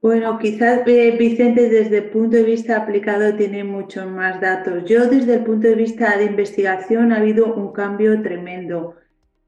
[0.00, 4.84] Bueno, quizás eh, Vicente desde el punto de vista aplicado tiene muchos más datos.
[4.84, 8.94] Yo desde el punto de vista de investigación ha habido un cambio tremendo.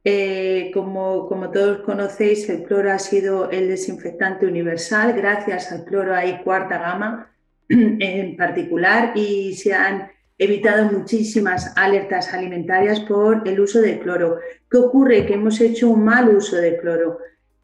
[0.03, 5.13] Eh, como, como, todos conocéis, el cloro ha sido el desinfectante universal.
[5.13, 7.31] Gracias al cloro hay cuarta gama
[7.69, 10.09] en particular y se han
[10.41, 14.39] evitado muchísimas alertas alimentarias por el uso de cloro.
[14.71, 15.27] ¿Qué ocurre?
[15.27, 17.19] Que hemos hecho un mal uso de cloro.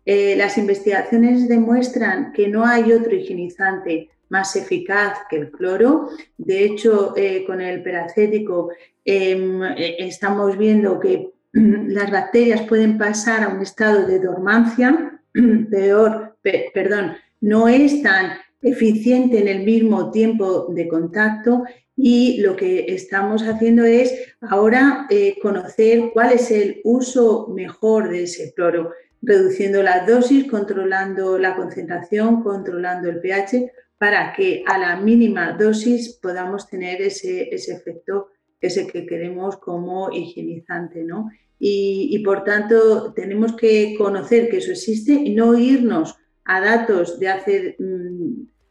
[0.04, 6.10] Eh, las investigaciones demuestran que no hay otro higienizante más eficaz que el cloro.
[6.36, 8.68] De hecho, eh, con el peracético
[9.06, 15.18] em, eh, estamos viendo que las bacterias pueden pasar a un estado de dormancia,
[15.70, 16.36] peor,
[16.74, 21.64] perdón, no es tan eficiente en el mismo tiempo de contacto
[21.96, 25.08] y lo que estamos haciendo es ahora
[25.40, 28.90] conocer cuál es el uso mejor de ese cloro
[29.22, 36.18] reduciendo la dosis, controlando la concentración, controlando el pH, para que a la mínima dosis
[36.22, 38.28] podamos tener ese, ese efecto
[38.60, 41.30] ese que queremos como higienizante, ¿no?
[41.58, 47.28] Y, por tanto tenemos que conocer que eso existe y no irnos a datos de
[47.28, 47.76] hace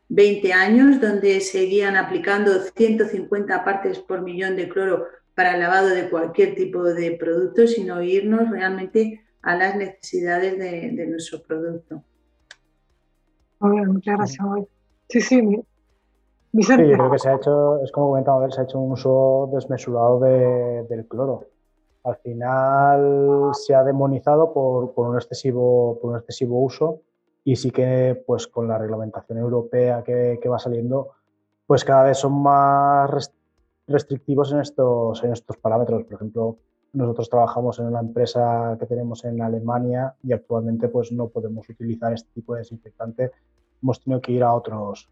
[0.10, 5.90] 20 mm, años donde seguían aplicando 150 partes por millón de cloro para el lavado
[5.90, 12.02] de cualquier tipo de producto, sino irnos realmente a las necesidades de, nuestro producto.
[13.60, 14.48] Muy bien, muchas gracias.
[15.10, 15.42] Sí, sí,
[16.52, 16.86] Vicente.
[16.86, 19.50] Sí, yo creo que se ha hecho, es como comentaba, se ha hecho un uso
[19.54, 21.48] desmesurado del cloro.
[22.06, 27.02] Al final se ha demonizado por, un excesivo, por un excesivo uso
[27.46, 31.12] y sí que pues con la reglamentación europea que, que va saliendo,
[31.68, 33.32] pues cada vez son más
[33.88, 36.04] restrictivos en estos, en estos parámetros.
[36.06, 36.58] Por ejemplo,
[36.94, 42.12] nosotros trabajamos en una empresa que tenemos en Alemania y actualmente pues no podemos utilizar
[42.14, 43.32] este tipo de desinfectante.
[43.82, 45.08] Hemos tenido que ir a, otros,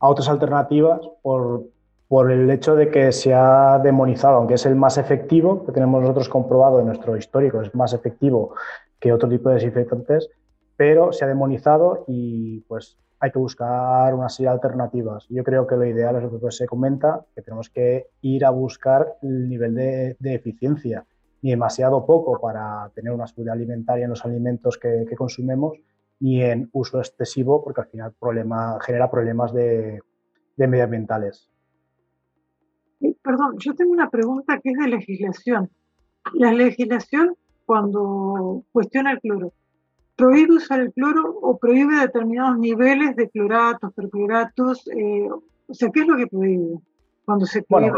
[0.00, 1.66] a otras alternativas por,
[2.08, 6.00] por el hecho de que se ha demonizado, aunque es el más efectivo, que tenemos
[6.00, 8.54] nosotros comprobado en nuestro histórico, es más efectivo
[8.98, 10.28] que otro tipo de desinfectantes,
[10.76, 15.26] pero se ha demonizado y pues hay que buscar una serie de alternativas.
[15.28, 18.50] Yo creo que lo ideal es lo que se comenta, que tenemos que ir a
[18.50, 21.06] buscar el nivel de, eficiencia,
[21.42, 25.78] ni demasiado poco para tener una seguridad alimentaria en los alimentos que, consumimos,
[26.20, 30.00] ni en uso excesivo, porque al final problema, genera problemas de,
[30.56, 31.48] de medioambientales.
[33.22, 35.70] Perdón, yo tengo una pregunta que es de legislación.
[36.34, 39.52] La legislación, cuando cuestiona el cloro,
[40.16, 44.88] ¿prohíbe usar el cloro o prohíbe determinados niveles de cloratos, percloratos?
[44.88, 46.78] Eh, o sea, ¿qué es lo que prohíbe
[47.24, 47.92] cuando se prohíbe?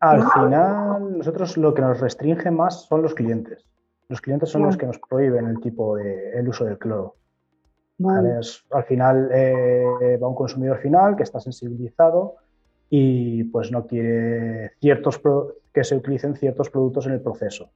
[0.00, 3.64] al final, nosotros lo que nos restringe más son los clientes.
[4.08, 7.14] Los clientes son los que nos prohíben el tipo de el uso del cloro.
[8.04, 12.34] al final eh, va un consumidor final que está sensibilizado
[12.90, 15.20] y pues no quiere ciertos
[15.72, 17.70] que se utilicen ciertos productos en el proceso.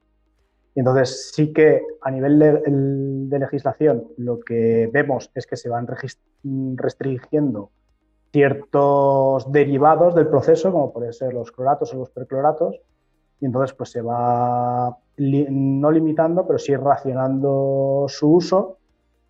[0.76, 5.86] Entonces sí que a nivel de, legislación lo que vemos es que se van
[6.76, 7.70] restringiendo
[8.30, 12.78] ciertos derivados del proceso, como pueden ser los cloratos o los percloratos,
[13.40, 18.76] y entonces pues se va no limitando, pero sí racionando su uso,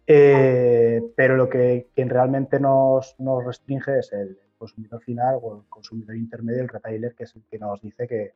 [0.04, 6.16] eh, pero lo que realmente nos, nos restringe es el, consumidor final o el consumidor
[6.16, 8.32] intermedio, el retailer, que es el que nos dice que,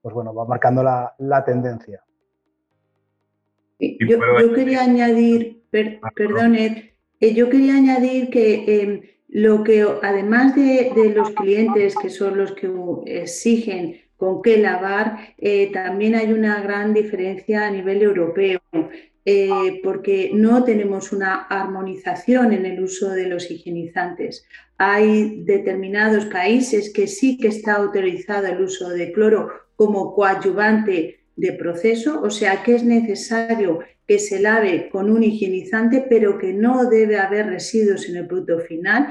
[0.00, 2.02] pues bueno, va marcando la, la tendencia.
[3.78, 5.62] Yo, yo, quería añadir,
[6.02, 6.72] ah, perdón, Ed,
[7.20, 12.38] eh, yo quería añadir que em, lo que, además de, de, los clientes, que son
[12.38, 12.70] los que
[13.06, 18.60] exigen con qué lavar, eh, también hay una gran diferencia a nivel europeo.
[19.30, 24.46] Eh, porque no tenemos una armonización en el uso de los higienizantes.
[24.78, 31.52] Hay determinados países que sí que está autorizado el uso de cloro como coadyuvante de
[31.52, 36.90] proceso, o sea que es necesario que se lave con un higienizante, pero que no
[36.90, 39.06] debe haber residuos en el producto final,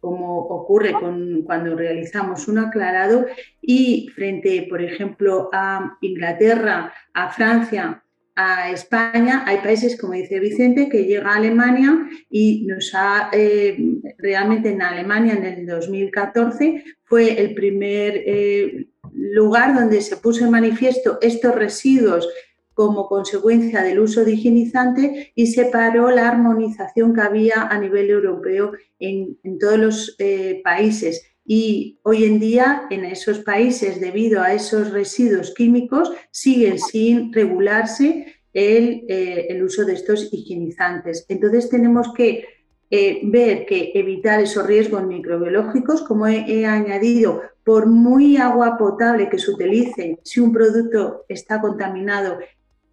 [0.00, 3.26] como ocurre con, cuando realizamos un aclarado,
[3.60, 8.02] y frente, por ejemplo, a Inglaterra, a Francia,
[8.34, 13.76] a España, hay países, como dice Vicente, que llega a Alemania y nos ha, eh,
[14.18, 18.86] realmente en Alemania en el 2014 fue el primer eh,
[19.20, 22.28] lugar donde se puso en manifiesto estos residuos
[22.72, 28.08] como consecuencia del uso de higienizante y se paró la armonización que había a nivel
[28.08, 34.54] europeo en, todos los eh, países y hoy en día en esos países, debido a
[34.54, 41.26] esos residuos químicos, siguen sin regularse el, eh, uso de estos higienizantes.
[41.28, 42.44] Entonces tenemos que
[42.90, 49.38] eh, ver que evitar esos riesgos microbiológicos, como he, añadido, por muy agua potable que
[49.38, 52.38] se utilice, si un producto está contaminado,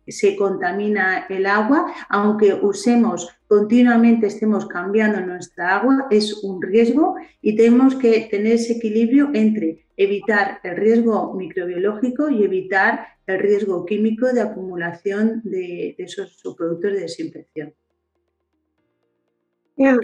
[0.07, 7.55] se contamina el agua, aunque usemos continuamente, estemos cambiando nuestra agua, es un riesgo y
[7.55, 14.27] tenemos que tener ese equilibrio entre evitar el riesgo microbiológico y evitar el riesgo químico
[14.27, 17.73] de acumulación de, esos productos de desinfección.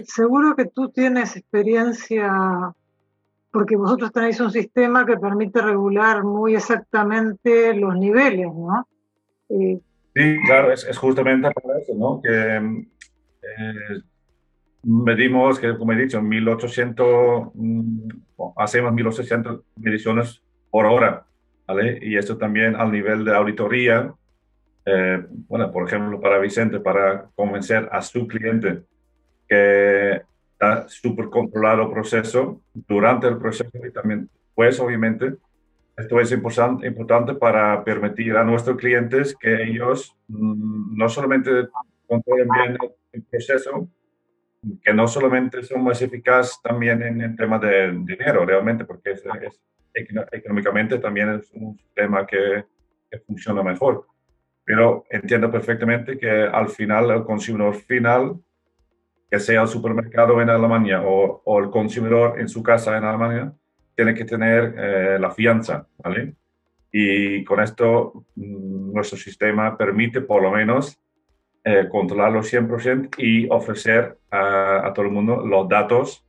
[0.06, 2.30] Seguro que tú tienes experiencia
[3.50, 8.88] porque vosotros tenéis un sistema que permite regular muy exactamente los niveles, ¿no?
[9.48, 9.80] Eh,
[10.14, 12.22] Sí, claro, es, justamente para eso, ¿no?
[12.22, 14.00] Que eh,
[14.84, 18.08] medimos, que como he dicho, 1800, mm,
[18.56, 21.26] hacemos 1800 mediciones por hora,
[21.66, 21.98] ¿vale?
[22.00, 24.14] Y esto también al nivel de auditoría,
[24.86, 28.84] eh, bueno, por ejemplo, para Vicente, para convencer a su cliente
[29.48, 30.22] que
[30.52, 35.34] está súper controlado el proceso, durante el proceso y también, pues obviamente,
[35.96, 41.68] esto es importante, para permitir a nuestros clientes que ellos mm, no solamente
[42.06, 42.78] controlen bien
[43.12, 43.88] el proceso,
[44.82, 49.22] que no solamente son más eficaces también en el tema de dinero, realmente, porque es,
[50.32, 52.64] económicamente también es un sistema que,
[53.10, 54.06] que, funciona mejor.
[54.64, 58.36] Pero entiendo perfectamente que al final el consumidor final,
[59.38, 63.52] sea el supermercado en Alemania o, el consumidor en su casa en Alemania,
[63.94, 65.86] tiene que tener eh, la fianza.
[66.90, 70.98] Y con esto mm, nuestro sistema permite por lo menos
[71.64, 76.24] eh, controlarlo 100% y ofrecer a, todo el mundo los datos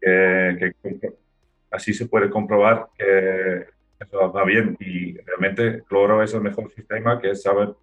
[0.00, 0.72] que,
[1.70, 3.66] así se puede comprobar que
[3.98, 7.74] eso va bien y realmente Cloro es el mejor sistema que sabe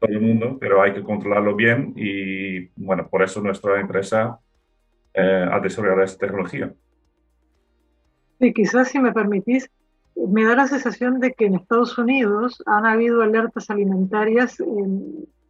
[0.00, 4.38] todo el mundo, pero hay que controlarlo bien y bueno, por eso nuestra empresa
[5.14, 6.72] eh, ha desarrollado esta tecnología.
[8.40, 9.70] Sí, quizás si me permitís,
[10.16, 14.56] me da la sensación de que en Estados Unidos han habido alertas alimentarias,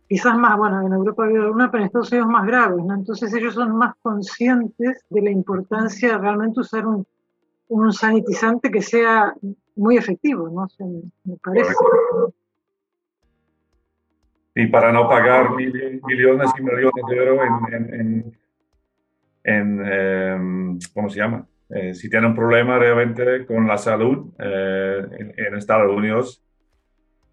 [0.09, 2.95] quizás más, bueno, en Europa ha habido una, pero en Estados Unidos más graves, ¿no?
[2.95, 7.07] Entonces ellos son más conscientes de la importancia de realmente usar un,
[7.69, 9.33] un sanitizante que sea
[9.77, 10.67] muy efectivo, ¿no?
[11.25, 11.73] me parece.
[14.55, 16.01] Y para no pagar millones
[16.59, 18.35] y millones de euros en,
[19.45, 21.47] en, em, ¿cómo se llama?
[21.73, 26.45] Eh, si tiene un problema realmente con la salud eh, en, Estados Unidos,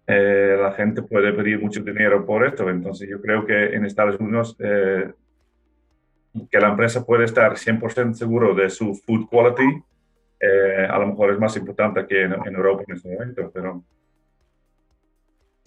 [0.06, 2.70] eh, la gente puede pedir mucho dinero por esto.
[2.70, 4.56] Entonces yo creo que en Estados Unidos
[6.50, 9.82] que la empresa puede estar 100% seguro de su food quality,
[10.88, 13.82] a lo mejor es más importante que en, en Europa en este momento, pero...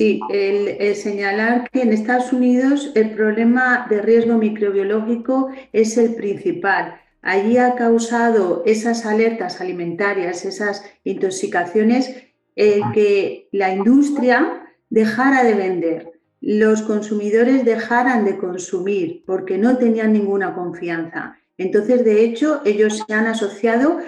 [0.02, 7.00] Sí, el, señalar que en Estados Unidos el problema de riesgo microbiológico es el principal.
[7.22, 12.16] Allí ha causado esas alertas alimentarias, esas intoxicaciones,
[12.56, 20.56] que la industria dejara de vender, los consumidores dejaran de consumir porque no tenían ninguna
[20.56, 21.38] confianza.
[21.62, 24.00] Entonces, de hecho, ellos se han asociado,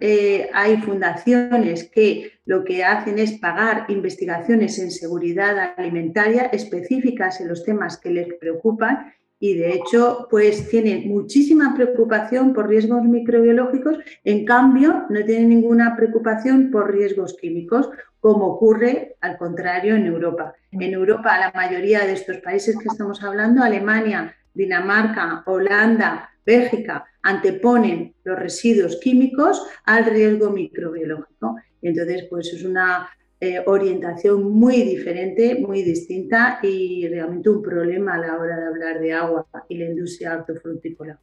[0.00, 7.48] eh, hay fundaciones que lo que hacen es pagar investigaciones en seguridad alimentaria específicas en
[7.48, 13.98] los temas que les preocupan y de hecho pues tienen muchísima preocupación por riesgos microbiológicos,
[14.24, 20.54] en cambio no tienen ninguna preocupación por riesgos químicos, como ocurre al contrario en Europa.
[20.72, 28.14] En Europa la mayoría de estos países que estamos hablando, Alemania, Dinamarca, Holanda, Bélgica, anteponen
[28.24, 31.56] los residuos químicos al riesgo microbiológico.
[31.82, 33.08] entonces, pues es una
[33.40, 39.00] eh, orientación muy diferente, muy distinta y realmente un problema a la hora de hablar
[39.00, 41.18] de agua y la industria hortofrutícola.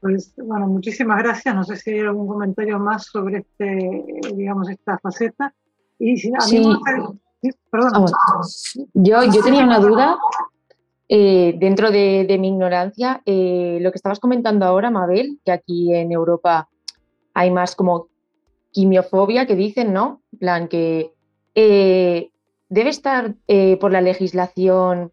[0.00, 1.54] Pues bueno, muchísimas gracias.
[1.54, 4.04] No sé si hay algún comentario más sobre este,
[4.34, 5.54] digamos, esta faceta.
[5.98, 6.62] Y si, sí.
[7.70, 8.06] perdón.
[8.06, 8.40] Ah,
[8.94, 10.16] yo, yo tenía una duda
[11.08, 16.10] eh, dentro de, mi ignorancia, eh, lo que estabas comentando ahora, Mabel, que aquí en
[16.10, 16.68] Europa
[17.32, 18.08] hay más como
[18.72, 20.22] quimiofobia que dicen, ¿no?
[20.32, 21.12] En plan, que
[21.54, 22.30] eh,
[22.68, 23.34] debe estar
[23.80, 25.12] por la legislación,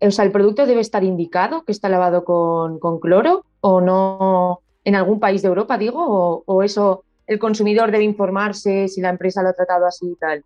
[0.00, 4.94] o sea, el producto debe estar indicado que está lavado con, cloro o no en
[4.94, 9.42] algún país de Europa, digo, o, o, eso el consumidor debe informarse si la empresa
[9.42, 10.42] lo ha tratado así y tal.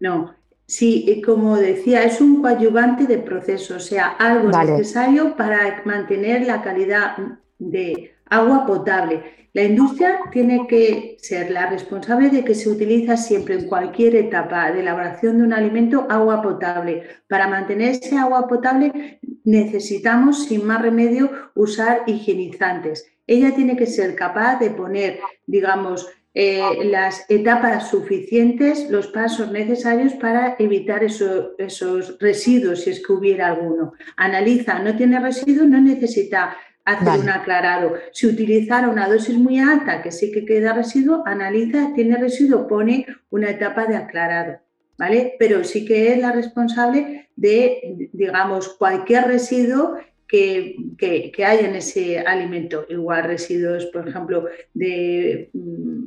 [0.00, 0.34] No,
[0.72, 6.62] Sí, como decía, es un coadyuvante de proceso, o sea, algo necesario para mantener la
[6.62, 7.14] calidad
[7.58, 9.22] de agua potable.
[9.52, 14.72] La industria tiene que ser la responsable de que se utiliza siempre en cualquier etapa
[14.72, 17.02] de elaboración de un alimento agua potable.
[17.28, 23.12] Para mantener ese agua potable necesitamos, sin más remedio, usar higienizantes.
[23.26, 30.14] Ella tiene que ser capaz de poner, digamos, eh, las etapas suficientes, los pasos necesarios
[30.14, 33.92] para evitar esos residuos, si es que hubiera alguno.
[34.16, 36.56] Analiza, no tiene residuos, no necesita
[36.86, 37.94] hacer un aclarado.
[38.12, 43.06] Si utilizara una dosis muy alta, que sí que queda residuo, analiza, tiene residuo, pone
[43.30, 44.58] una etapa de aclarado.
[44.98, 45.34] ¿Vale?
[45.38, 49.96] Pero sí que es la responsable de, digamos, cualquier residuo
[50.28, 52.86] que, que, haya en ese alimento.
[52.88, 56.06] Igual residuos, por ejemplo, de mm,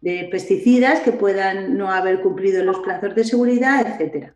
[0.00, 4.34] de pesticidas que puedan no haber cumplido los plazos de seguridad, etcétera.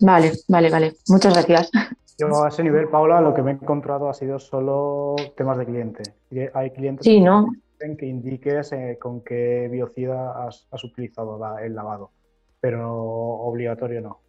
[0.00, 0.96] Vale, vale, vale.
[1.08, 1.70] Muchas gracias.
[2.18, 5.66] Yo a ese nivel, Paula, lo que me he encontrado ha sido solo temas de
[5.66, 6.02] cliente.
[6.52, 7.48] Hay clientes sí, ¿no?
[7.78, 12.10] que indiques eh, con qué biocida has, utilizado el lavado,
[12.60, 14.20] pero obligatorio no.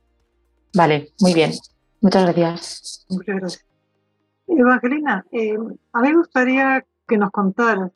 [0.75, 1.51] Vale, muy bien.
[2.01, 3.05] Muchas gracias.
[3.09, 3.65] Muchas gracias.
[4.47, 5.57] Evangelina, eh,
[5.93, 7.91] a mí me gustaría que nos contaras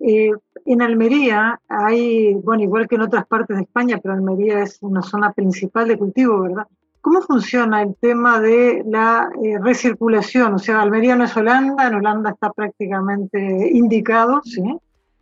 [0.00, 0.30] eh,
[0.64, 5.02] en Almería hay, bueno, igual que en otras partes de España, pero Almería es una
[5.02, 6.66] zona principal de cultivo, ¿verdad?
[7.00, 10.54] ¿Cómo funciona el tema de la eh, recirculación?
[10.54, 14.62] O sea, Almería no es Holanda, en Holanda está prácticamente indicado, ¿sí?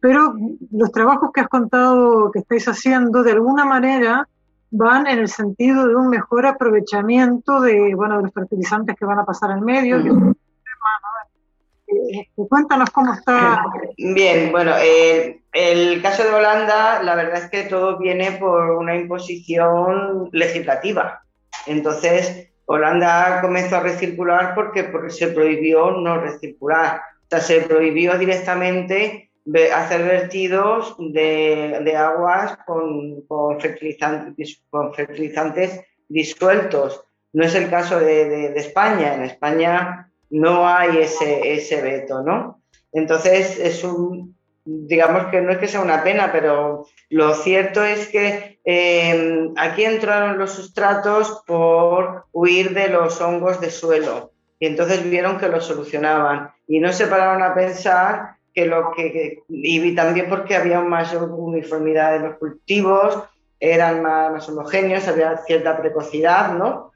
[0.00, 0.34] Pero
[0.72, 4.28] los trabajos que has contado que estáis haciendo, de alguna manera,
[4.70, 9.18] van en el sentido de un mejor aprovechamiento de, bueno, de los fertilizantes que van
[9.18, 10.34] a pasar al medio,
[12.48, 13.64] cuéntanos cómo está.
[13.96, 14.72] Bien, bueno,
[15.52, 21.22] el caso de Holanda, la verdad es que todo viene por una imposición legislativa.
[21.66, 27.00] Entonces, Holanda comenzó a recircular porque, se prohibió no recircular.
[27.24, 29.30] O sea, se prohibió directamente
[29.74, 33.24] hacer vertidos de, aguas con,
[33.60, 34.60] fertilizantes,
[36.08, 37.04] disueltos.
[37.32, 39.14] No es el caso de España.
[39.14, 42.60] En España no hay ese, ese veto, ¿no?
[42.92, 48.08] Entonces es un, digamos que no es que sea una pena, pero lo cierto es
[48.08, 55.08] que eh, aquí entraron los sustratos por huir de los hongos de suelo y entonces
[55.08, 60.28] vieron que lo solucionaban y no se pararon a pensar que lo que, y también
[60.28, 63.22] porque había mayor uniformidad de los cultivos,
[63.60, 66.92] eran más, homogéneos, había cierta precocidad, ¿no?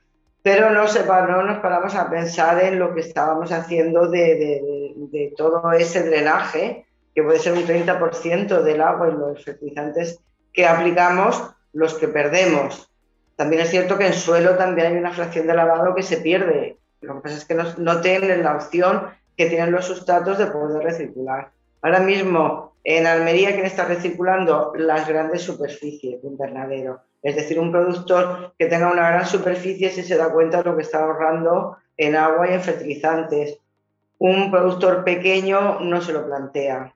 [0.49, 5.73] Pero no, se, no nos paramos a pensar en lo que estábamos haciendo de, todo
[5.73, 10.21] ese drenaje que puede ser un 30% del agua y los fertilizantes
[10.51, 12.91] que aplicamos, los que perdemos.
[13.37, 16.79] También es cierto que en suelo también hay una fracción de lavado que se pierde.
[17.03, 19.03] Lo que pasa es que no, tienen la opción
[19.37, 21.51] que tienen los sustratos de poder recircular.
[21.83, 24.73] Ahora mismo en Almería, ¿quién está recirculando?
[24.77, 27.03] Las grandes superficies de invernadero.
[27.23, 30.77] Es decir, un productor que tenga una gran superficie si se da cuenta de lo
[30.77, 33.59] que está ahorrando en agua y en fertilizantes.
[34.19, 36.95] Un productor pequeño no se lo plantea.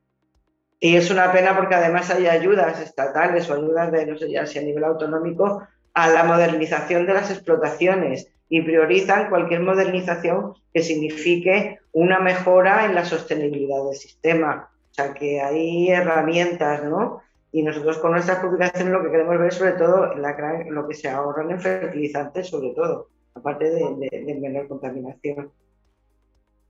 [0.80, 4.46] Y es una pena porque además hay ayudas estatales o ayudas de, no sé ya
[4.46, 5.62] si a nivel autonómico,
[5.94, 12.94] a la modernización de las explotaciones y priorizan cualquier modernización que signifique una mejora en
[12.94, 14.71] la sostenibilidad del sistema.
[14.92, 17.22] O sea, que hay herramientas, ¿no?
[17.50, 21.08] Y nosotros con nuestras publicaciones lo que queremos ver sobre todo la, lo que se
[21.08, 25.50] ahorran en fertilizantes, sobre todo, aparte de, de menor contaminación.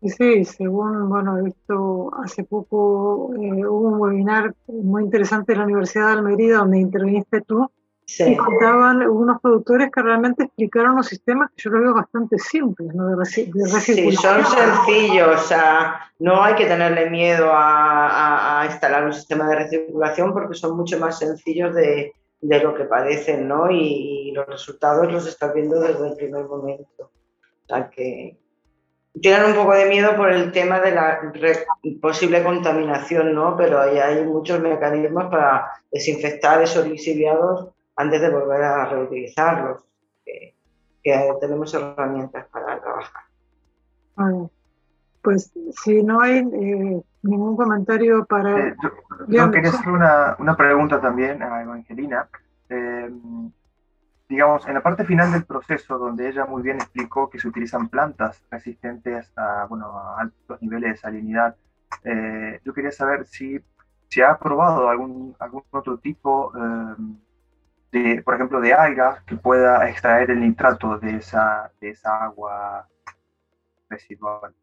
[0.02, 5.64] Sí, según, bueno, he visto hace poco, eh, hubo un webinar muy interesante en la
[5.64, 7.68] Universidad de Almería donde interviniste tú
[8.20, 12.94] y contaban unos productores que realmente explicaron los sistemas que yo lo veo bastante simples,
[12.94, 13.16] ¿no?
[13.16, 19.48] De, Sí, son sencillos, o sea, no hay que tenerle miedo a, instalar un sistema
[19.48, 23.70] de recirculación porque son mucho más sencillos de, de lo que padecen, ¿no?
[23.70, 27.10] Y, y los resultados los estás viendo desde el primer momento.
[27.64, 28.36] O sea, que,
[29.20, 31.32] tienen un poco de miedo por el tema de la
[32.00, 33.56] posible contaminación, ¿no?
[33.56, 39.84] Pero ahí hay muchos mecanismos para desinfectar esos lixiviados antes de volver a reutilizarlos.
[40.24, 40.54] Que,
[41.40, 43.24] tenemos herramientas para trabajar.
[45.20, 45.52] pues
[45.82, 48.68] si no hay eh, ningún comentario para...
[48.68, 48.76] Eh,
[49.26, 52.28] yo, quería hacer una, una, pregunta también a Evangelina.
[52.68, 53.10] Eh,
[54.32, 57.88] digamos, en la parte final del proceso, donde ella muy bien explicó que se utilizan
[57.88, 61.54] plantas resistentes a, bueno, a altos niveles de salinidad,
[62.02, 63.60] eh, yo quería saber si
[64.08, 66.94] se ha probado algún, algún otro tipo, eh,
[67.92, 72.88] de, por ejemplo, de algas que pueda extraer el nitrato de esa, de esa agua
[73.88, 74.54] residual.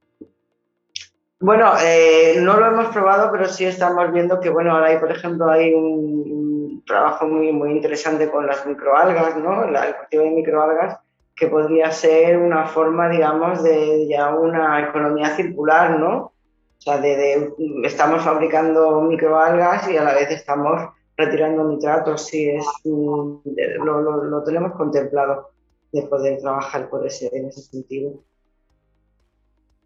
[1.40, 5.12] Bueno, eh, no lo hemos probado, pero sí estamos viendo que, bueno, ahora hay, por
[5.12, 9.64] ejemplo, hay un, trabajo muy, muy interesante con las microalgas, ¿no?
[9.64, 11.00] el cultivo de microalgas,
[11.36, 16.16] que podría ser una forma, digamos, de ya una economía circular, ¿no?
[16.18, 17.54] O sea, de,
[17.84, 20.90] estamos fabricando microalgas y a la vez estamos
[21.20, 23.42] retirando nitratos, sí, es, lo,
[23.84, 25.50] lo, lo tenemos contemplado
[25.92, 28.24] de poder trabajar por ese, en ese sentido.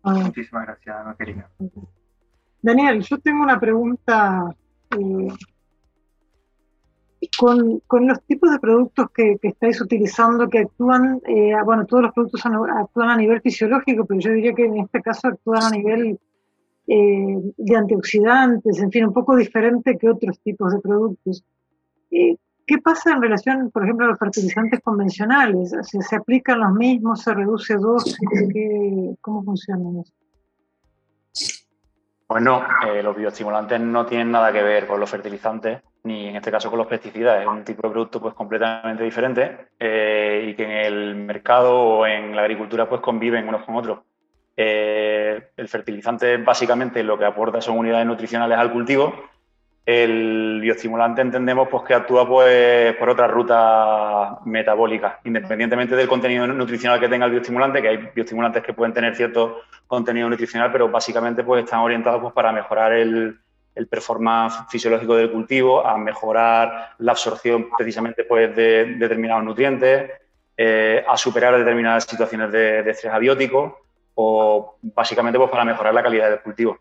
[0.04, 1.50] Muchísimas gracias, Macarena.
[2.62, 4.56] Daniel, yo tengo una pregunta.
[4.92, 5.28] Eh,
[7.40, 12.46] con, los tipos de productos que, estáis utilizando, que actúan, eh, bueno, todos los productos
[12.46, 16.20] actúan a nivel fisiológico, pero yo diría que en este caso actúan a nivel
[16.88, 21.44] eh, de antioxidantes, en fin, un poco diferente que otros tipos de productos.
[22.66, 25.76] ¿Qué pasa en relación, por ejemplo, a los fertilizantes convencionales?
[25.82, 27.22] ¿Se, aplican los mismos?
[27.22, 28.18] ¿Se reduce dosis?
[29.20, 30.14] ¿Cómo funciona eso?
[32.30, 36.52] Bueno, eh, los bioestimulantes no tienen nada que ver con los fertilizantes, ni en este
[36.52, 37.42] caso con los pesticidas.
[37.42, 42.08] Es un tipo de producto pues, completamente diferente eh, y que en el mercado o
[42.08, 44.00] en la agricultura pues, conviven unos con otros.
[44.56, 49.14] Eh, el fertilizante básicamente lo que aporta son unidades nutricionales al cultivo.
[49.86, 57.02] El bioestimulante entendemos pues, que actúa pues, por otra ruta metabólica, independientemente del contenido nutricional
[57.02, 61.44] que tenga el bioestimulante, que hay bioestimulantes que pueden tener cierto contenido nutricional, pero básicamente
[61.44, 63.38] pues, están orientados pues, para mejorar el,
[63.76, 70.12] el performance fisiológico del cultivo, a mejorar la absorción precisamente pues, de, determinados nutrientes,
[70.56, 73.83] eh, a superar determinadas situaciones de, de estrés abiótico
[74.16, 76.78] o básicamente pues, para mejorar la calidad del cultivo.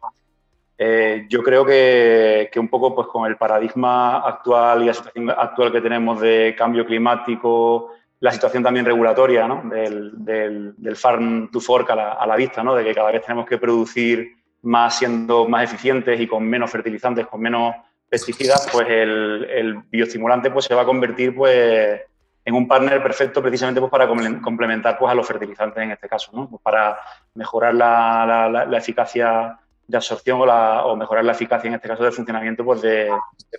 [0.78, 5.70] Eh, yo creo que, un poco pues, con el paradigma actual y la situación actual
[5.72, 12.36] que tenemos de cambio climático, la situación también regulatoria del, farm to fork a la,
[12.36, 12.74] vista, ¿no?
[12.74, 14.32] de que cada vez tenemos que producir
[14.62, 17.74] más siendo más eficientes y con menos fertilizantes, con menos
[18.08, 22.00] pesticidas, pues el, el bioestimulante pues, se va a convertir pues,
[22.44, 26.30] en un partner perfecto precisamente pues, para complementar pues, a los fertilizantes en este caso,
[26.34, 26.48] ¿no?
[26.48, 26.98] Pues para
[27.34, 29.58] mejorar la, la, la eficacia
[29.96, 33.10] absorción o, la, o, mejorar la eficacia, en este caso, del funcionamiento pues, de,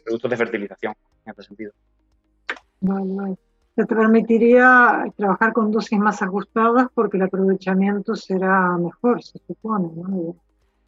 [0.03, 0.93] productos de fertilización,
[1.25, 1.71] en este sentido.
[2.81, 3.37] Vale.
[3.75, 10.35] Te permitiría trabajar con dosis más ajustadas porque el aprovechamiento será mejor, se supone, ¿no?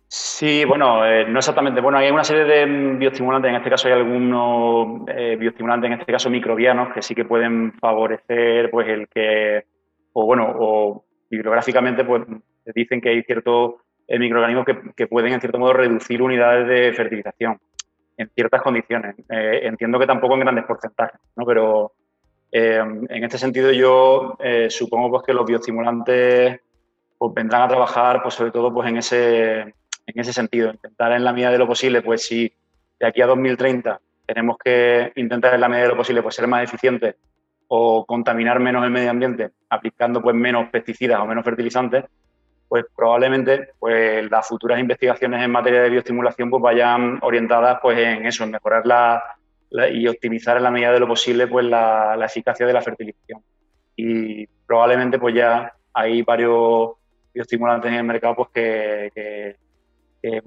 [0.08, 1.82] Sí, bueno, eh, no exactamente.
[1.82, 2.66] Bueno, hay una serie de
[2.98, 7.26] bioestimulantes, en este caso hay algunos eh, bioestimulantes, en este caso microbianos, que sí que
[7.26, 9.66] pueden favorecer pues el que,
[10.14, 12.24] o bueno, o bibliográficamente pues
[12.76, 13.76] dicen que hay ciertos
[14.08, 14.66] eh, microorganismos
[14.96, 17.60] que, pueden en cierto modo reducir unidades de fertilización
[18.18, 19.16] en ciertas condiciones.
[19.28, 21.46] entiendo que tampoco en grandes porcentajes, ¿no?
[21.46, 21.92] Pero
[22.52, 24.38] en este sentido yo
[24.70, 26.62] supongo pues que los bioestimulantes
[27.18, 29.74] pues vendrán a trabajar pues sobre todo pues en ese
[30.08, 32.54] en ese sentido, intentar en la medida de lo posible, pues si
[33.00, 36.48] de aquí a 2030 tenemos que intentar en la medida de lo posible pues ser
[36.48, 37.16] más eficientes
[37.68, 42.06] o contaminar menos el medio ambiente aplicando pues menos pesticidas o menos fertilizantes,
[42.68, 48.26] pues probablemente pues las futuras investigaciones en materia de bioestimulación pues vayan orientadas pues en
[48.26, 49.24] eso, en mejorar la,
[49.92, 53.42] y optimizar en la medida de lo posible pues la, eficacia de la fertilización.
[53.96, 56.92] Y probablemente pues ya hay varios
[57.34, 59.56] bioestimulantes en el mercado pues que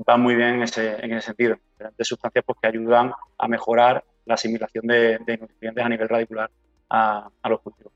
[0.07, 1.57] van muy bien en ese, en ese sentido.
[1.97, 6.51] De sustancias pues, que ayudan a mejorar la asimilación de, nutrientes a nivel radicular
[6.91, 7.93] a, los cultivos.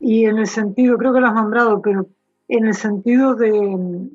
[0.00, 2.06] Y en el sentido, creo que lo has nombrado, pero
[2.48, 4.08] en el sentido de,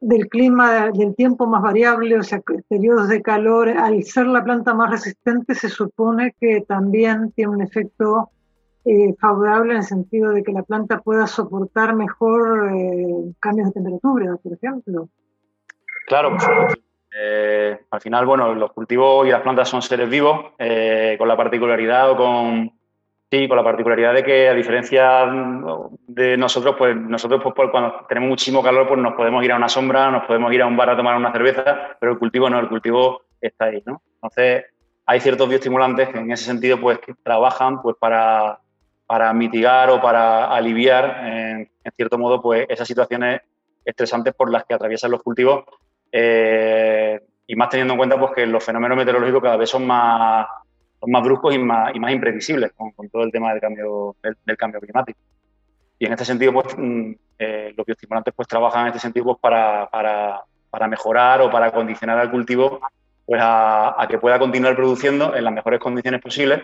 [0.00, 4.74] del clima, del tiempo más variable, o sea, periodos de calor, al ser la planta
[4.74, 8.30] más resistente, se supone que también tiene un efecto
[8.84, 13.74] eh, favorable en el sentido de que la planta pueda soportar mejor eh, cambios de
[13.74, 15.08] temperatura, por ejemplo.
[16.06, 16.36] Claro,
[17.14, 21.36] eh, al final, bueno, los cultivos y las plantas son seres vivos, eh, con la
[21.36, 22.72] particularidad o con,
[23.30, 25.26] sí, con la particularidad de que a diferencia
[26.06, 29.68] de nosotros, pues nosotros pues, cuando tenemos muchísimo calor, pues nos podemos ir a una
[29.68, 32.58] sombra, nos podemos ir a un bar a tomar una cerveza, pero el cultivo no,
[32.58, 34.00] el cultivo está ahí, ¿no?
[34.14, 34.64] Entonces,
[35.04, 38.58] hay ciertos bioestimulantes que en ese sentido, pues, que trabajan, pues, para,
[39.06, 43.42] para mitigar o para aliviar, en, en cierto modo, pues, esas situaciones
[43.84, 45.64] estresantes por las que atraviesan los cultivos
[46.12, 50.46] eh, y más teniendo en cuenta pues, que los fenómenos meteorológicos cada vez son más,
[51.06, 54.80] más bruscos y más, y más imprevisibles con, todo el tema del cambio, del, cambio
[54.80, 55.18] climático.
[55.98, 59.38] Y en este sentido, pues, mm, eh, los bioestimulantes pues, trabajan en este sentido pues,
[59.40, 62.80] para, para, para, mejorar o para condicionar al cultivo
[63.24, 66.62] pues, a, que pueda continuar produciendo en las mejores condiciones posibles,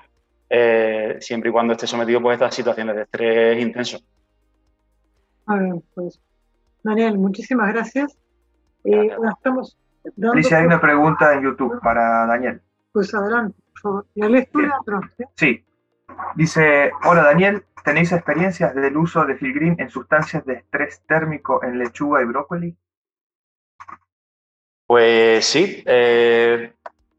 [0.51, 3.99] eh, siempre y cuando esté sometido pues, a estas situaciones de estrés intenso.
[5.47, 6.21] Ver, pues,
[6.83, 8.17] Daniel, muchísimas gracias.
[8.85, 9.77] Eh, estamos
[10.33, 12.61] Alicia, hay una pregunta en YouTube para Daniel.
[12.93, 14.07] Pues adelante, por favor.
[14.15, 14.79] ¿La lectura?
[15.35, 15.65] Sí.
[16.35, 21.79] Dice, hola Daniel, ¿tenéis experiencias del uso de Filgrim en sustancias de estrés térmico en
[21.79, 22.77] lechuga y brócoli?
[24.87, 26.73] Pues sí, eh,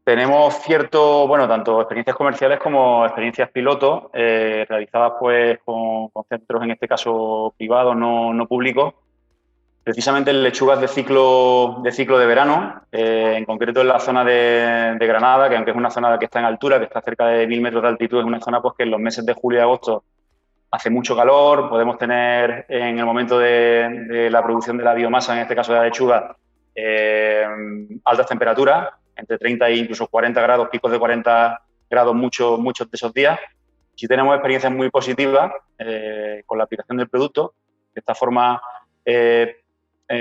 [0.04, 6.72] tenemos cierto, bueno, tanto experiencias comerciales como experiencias piloto, eh, realizadas pues con, centros, en
[6.72, 8.94] este caso privados, no, no públicos,
[9.82, 14.24] precisamente en lechugas de ciclo de, ciclo de verano, eh, en concreto en la zona
[14.24, 17.46] de, Granada, que aunque es una zona que está en altura, que está cerca de
[17.46, 19.62] mil metros de altitud, es una zona pues, que en los meses de julio y
[19.62, 20.04] agosto
[20.70, 25.40] hace mucho calor, podemos tener en el momento de, la producción de la biomasa, en
[25.40, 26.36] este caso de la lechuga,
[26.74, 27.44] eh,
[28.04, 32.94] altas temperaturas, entre 30 e incluso 40 grados, picos de 40 grados muchos muchos de
[32.94, 33.38] esos días.
[33.96, 37.54] Sí tenemos experiencias muy positivas eh, con la aplicación del producto.
[37.92, 38.62] De esta forma,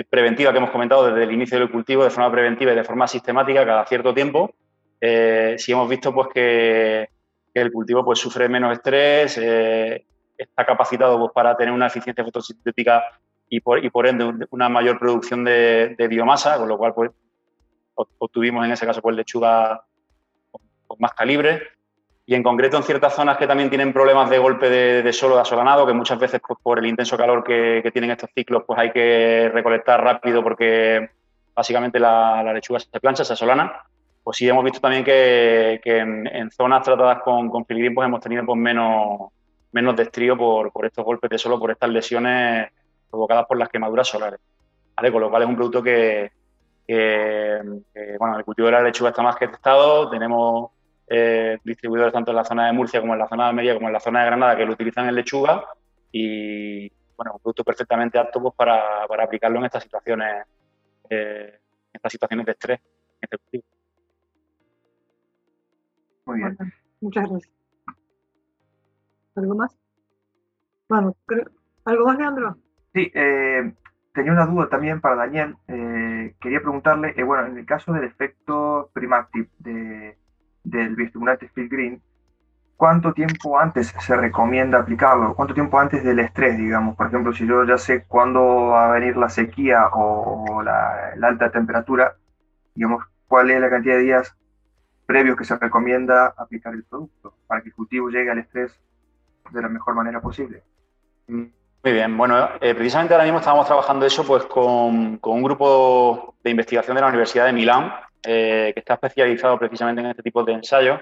[0.09, 3.07] preventiva que hemos comentado desde el inicio del cultivo, de forma preventiva y de forma
[3.07, 4.53] sistemática cada cierto tiempo,
[5.01, 7.09] eh, si hemos visto pues que,
[7.53, 10.05] el cultivo pues sufre menos estrés, eh,
[10.37, 13.03] está capacitado pues, para tener una eficiencia fotosintética
[13.49, 17.11] y por, y por ende una mayor producción de, biomasa, con lo cual pues
[17.95, 19.83] obtuvimos en ese caso pues lechuga
[20.99, 21.61] más calibre
[22.29, 25.41] y en concreto en ciertas zonas que también tienen problemas de golpe de, suelo de
[25.41, 28.91] asolanado, que muchas veces pues, por el intenso calor que, tienen estos ciclos, pues hay
[28.91, 31.09] que recolectar rápido porque
[31.55, 33.81] básicamente la, lechuga se plancha, se asolana.
[34.23, 38.59] Pues sí hemos visto también que, en, zonas tratadas con, con pues hemos tenido pues,
[38.59, 39.31] menos,
[39.71, 42.69] menos destrío por, estos golpes de suelo, por estas lesiones
[43.09, 44.39] provocadas por las quemaduras solares.
[44.95, 46.29] Con lo cual es un producto que,
[48.19, 50.69] bueno, el cultivo de la lechuga está más que testado, tenemos
[51.09, 53.87] eh, distribuidores tanto en la zona de Murcia como en la zona de Almería como
[53.87, 55.65] en la zona de Granada que lo utilizan en lechuga
[56.11, 60.45] y bueno, un producto perfectamente apto pues, para, para, aplicarlo en estas situaciones,
[61.09, 61.59] eh,
[61.91, 62.79] estas situaciones de estrés
[63.21, 63.37] este
[66.25, 66.57] Muy bien.
[67.01, 67.53] muchas gracias.
[69.35, 69.77] ¿Algo más?
[70.87, 71.15] Bueno,
[71.85, 72.57] ¿algo más, Leandro?
[72.93, 73.73] Sí, eh,
[74.13, 75.55] tenía una duda también para Daniel.
[75.67, 80.17] Eh, quería preguntarle, eh, bueno, en el caso del efecto primactive de,
[80.63, 82.01] del biestimulante Phil Green,
[82.79, 85.35] ¿cuánto tiempo antes se recomienda aplicarlo?
[85.35, 86.95] ¿Cuánto tiempo antes del estrés, digamos?
[86.95, 91.51] Por ejemplo, si yo ya sé cuándo va a venir la sequía o, la, alta
[91.51, 92.15] temperatura,
[92.73, 94.33] digamos, ¿cuál es la cantidad de días
[95.05, 98.79] previos que se recomienda aplicar el producto para que el cultivo llegue al estrés
[99.51, 100.63] de la mejor manera posible?
[101.27, 106.51] Muy bien, bueno, eh, precisamente ahora mismo estamos trabajando eso pues con, un grupo de
[106.51, 107.91] investigación de la Universidad de Milán
[108.23, 111.01] eh, que está especializado precisamente en este tipo de ensayos.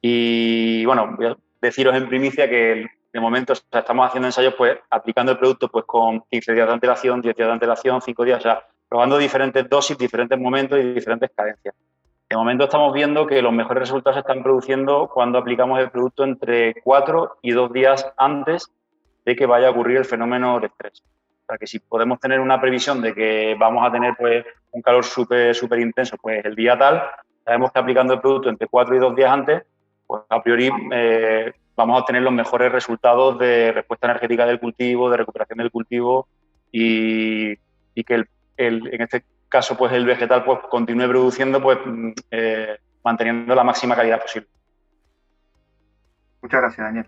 [0.00, 5.32] Y bueno, voy a deciros en primicia que de momento estamos haciendo ensayos pues aplicando
[5.32, 8.42] el producto pues con 15 días de antelación, 10 días de antelación, 5 días, o
[8.42, 11.74] sea, probando diferentes dosis, diferentes momentos y diferentes cadencias.
[12.28, 16.24] De momento estamos viendo que los mejores resultados se están produciendo cuando aplicamos el producto
[16.24, 18.70] entre 4 y 2 días antes
[19.24, 21.02] de que vaya a ocurrir el fenómeno de estrés.
[21.46, 24.82] O sea, que si podemos tener una previsión de que vamos a tener pues, un
[24.82, 27.04] calor súper súper intenso pues, el día tal,
[27.44, 29.62] sabemos que aplicando el producto entre cuatro y dos días antes,
[30.08, 35.08] pues a priori eh, vamos a obtener los mejores resultados de respuesta energética del cultivo,
[35.08, 36.26] de recuperación del cultivo
[36.72, 37.52] y,
[37.94, 42.10] y que el, el, en este caso pues el vegetal pues continúe produciendo pues mm,
[42.32, 44.48] eh, manteniendo la máxima calidad posible.
[46.42, 47.06] Muchas gracias, Daniel.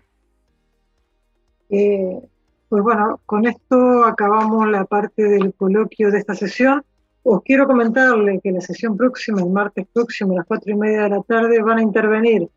[1.69, 2.21] Eh,
[2.69, 6.83] pues bueno, con esto acabamos la parte del coloquio de esta sesión.
[7.23, 11.03] Os quiero comentarle que la sesión próxima, el martes próximo a las cuatro y media
[11.03, 12.47] de la tarde, van a intervenir,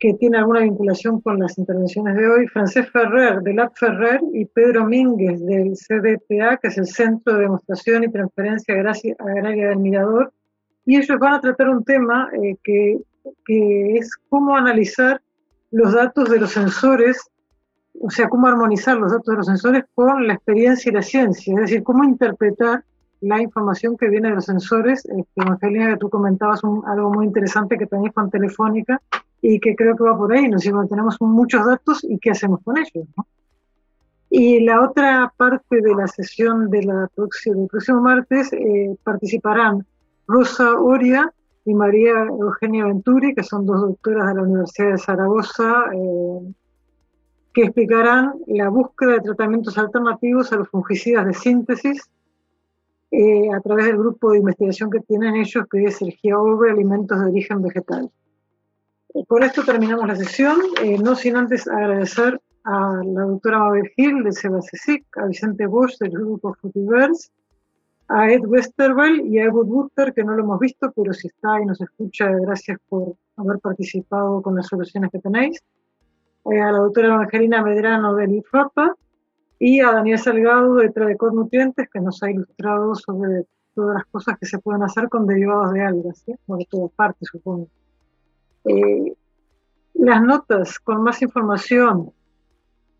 [0.00, 4.44] que tiene alguna vinculación con las intervenciones de hoy, Francés Ferrer del Lab Ferrer y
[4.44, 10.32] Pedro Mínguez del CDTA, que es el Centro de Demostración y Transferencia Agraria del Mirador.
[10.84, 12.98] Y ellos van a tratar un tema eh, que,
[13.46, 15.22] que es cómo analizar
[15.70, 17.30] los datos de los sensores
[18.00, 21.54] o sea, cómo armonizar los datos de los sensores con la experiencia y la ciencia,
[21.54, 22.84] es decir, cómo interpretar
[23.20, 25.04] la información que viene de los sensores.
[25.06, 29.00] Este, Evangelina, que tú comentabas algo muy interesante que tenéis con Telefónica
[29.40, 30.58] y que creo que va por ahí, ¿no?
[30.58, 33.26] Si tenemos muchos datos y qué hacemos con ellos, ¿no?
[34.30, 39.86] Y la otra parte de la sesión de la próxima, del próximo martes eh, participarán
[40.26, 41.32] Rosa Oria
[41.64, 46.54] y María Eugenia Venturi, que son dos doctoras de la Universidad de Zaragoza, eh,
[47.54, 52.02] que explicarán la búsqueda de tratamientos alternativos a los fungicidas de síntesis
[53.12, 57.18] eh, a través del grupo de investigación que tienen ellos, que es el GIAOVE Alimentos
[57.20, 58.10] de Origen Vegetal.
[59.14, 63.88] Eh, por esto terminamos la sesión, eh, no sin antes agradecer a la doctora Mabel
[63.94, 67.30] Gil de CBCSIC, a Vicente Bosch del grupo Futiverse,
[68.08, 71.60] a Ed Westerwell y a Edward Buster, que no lo hemos visto, pero si está
[71.60, 75.62] y nos escucha, gracias por haber participado con las soluciones que tenéis.
[76.50, 78.94] Eh, a la doctora Evangelina Medrano del IFAPA
[79.58, 84.38] y a Daniel Salgado de Tradecor Nutrientes, que nos ha ilustrado sobre todas las cosas
[84.38, 86.34] que se pueden hacer con derivados de algas, ¿sí?
[86.46, 87.68] de todas partes, supongo.
[88.66, 89.14] Eh,
[89.94, 92.12] las notas con más información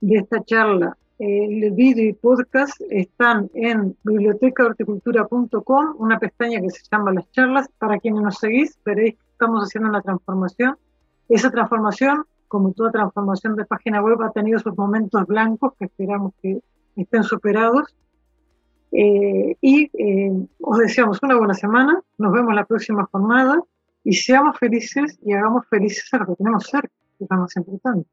[0.00, 7.12] de esta charla, el vídeo y podcast están en bibliotecahorticultura.com, una pestaña que se llama
[7.12, 7.68] Las charlas.
[7.78, 10.76] Para quienes nos seguís, veréis que estamos haciendo una transformación.
[11.28, 12.24] Esa transformación
[12.54, 16.60] como toda transformación de página web, ha tenido sus momentos blancos que esperamos que
[16.94, 17.96] estén superados.
[18.92, 23.60] Eh, y eh, os deseamos una buena semana, nos vemos la próxima jornada
[24.04, 27.56] y seamos felices y hagamos felices a los que tenemos cerca, que es lo más
[27.56, 28.08] importante.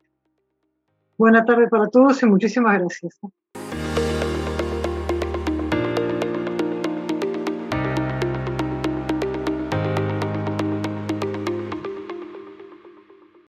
[1.20, 3.20] Buena tarde para todos y muchísimas gracias.